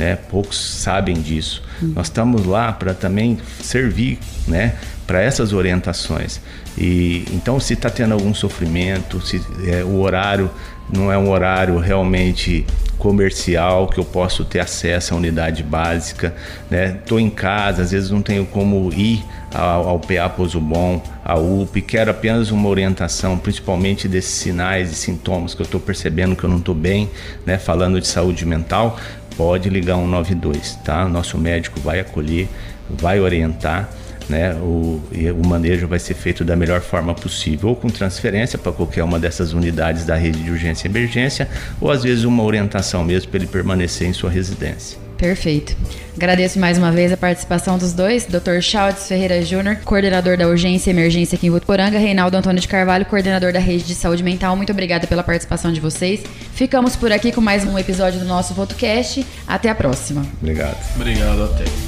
Né? 0.00 0.16
Poucos 0.16 0.58
sabem 0.58 1.14
disso. 1.14 1.62
Uhum. 1.80 1.92
Nós 1.94 2.08
estamos 2.08 2.44
lá 2.44 2.72
para 2.72 2.92
também 2.92 3.38
servir 3.62 4.18
né? 4.48 4.74
Para 5.08 5.22
essas 5.22 5.54
orientações. 5.54 6.38
E 6.76 7.24
então, 7.32 7.58
se 7.58 7.72
está 7.72 7.88
tendo 7.88 8.12
algum 8.12 8.34
sofrimento, 8.34 9.22
se 9.22 9.40
é, 9.66 9.82
o 9.82 10.00
horário 10.00 10.50
não 10.92 11.10
é 11.10 11.16
um 11.16 11.30
horário 11.30 11.78
realmente 11.78 12.66
comercial 12.98 13.88
que 13.88 13.98
eu 13.98 14.04
posso 14.04 14.44
ter 14.44 14.60
acesso 14.60 15.14
à 15.14 15.16
unidade 15.16 15.62
básica, 15.62 16.34
né? 16.70 16.98
Tô 17.06 17.18
em 17.18 17.30
casa, 17.30 17.82
às 17.82 17.90
vezes 17.90 18.10
não 18.10 18.20
tenho 18.20 18.44
como 18.44 18.92
ir 18.92 19.24
ao, 19.54 19.88
ao 19.88 20.00
PA 20.00 20.28
Bom, 20.60 21.02
à 21.24 21.36
UP, 21.38 21.80
quero 21.80 22.10
apenas 22.10 22.50
uma 22.50 22.68
orientação, 22.68 23.38
principalmente 23.38 24.06
desses 24.08 24.32
sinais 24.32 24.92
e 24.92 24.94
sintomas 24.94 25.54
que 25.54 25.62
eu 25.62 25.64
estou 25.64 25.80
percebendo 25.80 26.36
que 26.36 26.44
eu 26.44 26.50
não 26.50 26.58
estou 26.58 26.74
bem, 26.74 27.08
né? 27.46 27.56
Falando 27.56 27.98
de 27.98 28.06
saúde 28.06 28.44
mental, 28.44 28.98
pode 29.38 29.70
ligar 29.70 29.96
192, 29.96 30.74
tá? 30.84 31.08
Nosso 31.08 31.38
médico 31.38 31.80
vai 31.80 32.00
acolher, 32.00 32.46
vai 32.90 33.20
orientar 33.20 33.88
né? 34.28 34.54
O, 34.54 35.00
o 35.36 35.46
manejo 35.46 35.86
vai 35.86 35.98
ser 35.98 36.14
feito 36.14 36.44
da 36.44 36.56
melhor 36.56 36.80
forma 36.80 37.14
possível, 37.14 37.70
ou 37.70 37.76
com 37.76 37.88
transferência 37.88 38.58
para 38.58 38.72
qualquer 38.72 39.02
uma 39.02 39.18
dessas 39.18 39.52
unidades 39.52 40.04
da 40.04 40.16
rede 40.16 40.42
de 40.42 40.50
urgência 40.50 40.86
e 40.86 40.90
emergência, 40.90 41.48
ou 41.80 41.90
às 41.90 42.02
vezes 42.02 42.24
uma 42.24 42.42
orientação 42.42 43.04
mesmo 43.04 43.30
para 43.30 43.38
ele 43.38 43.46
permanecer 43.46 44.08
em 44.08 44.12
sua 44.12 44.30
residência. 44.30 44.98
Perfeito. 45.18 45.76
Agradeço 46.16 46.60
mais 46.60 46.78
uma 46.78 46.92
vez 46.92 47.12
a 47.12 47.16
participação 47.16 47.76
dos 47.76 47.92
dois, 47.92 48.24
Dr. 48.24 48.60
Chaldes 48.60 49.06
Ferreira 49.06 49.44
Júnior, 49.44 49.76
coordenador 49.84 50.36
da 50.36 50.46
Urgência 50.46 50.90
e 50.90 50.92
Emergência 50.92 51.36
aqui 51.36 51.48
em 51.48 51.50
Votuporanga, 51.50 51.98
Reinaldo 51.98 52.36
Antônio 52.36 52.60
de 52.60 52.68
Carvalho, 52.68 53.04
coordenador 53.04 53.52
da 53.52 53.58
Rede 53.58 53.84
de 53.84 53.96
Saúde 53.96 54.22
Mental. 54.22 54.56
Muito 54.56 54.70
obrigada 54.70 55.08
pela 55.08 55.24
participação 55.24 55.72
de 55.72 55.80
vocês. 55.80 56.22
Ficamos 56.54 56.94
por 56.94 57.10
aqui 57.10 57.32
com 57.32 57.40
mais 57.40 57.64
um 57.64 57.76
episódio 57.76 58.20
do 58.20 58.26
nosso 58.26 58.54
VotoCast. 58.54 59.26
Até 59.46 59.68
a 59.68 59.74
próxima. 59.74 60.24
Obrigado. 60.40 60.78
Obrigado, 60.94 61.44
até. 61.44 61.87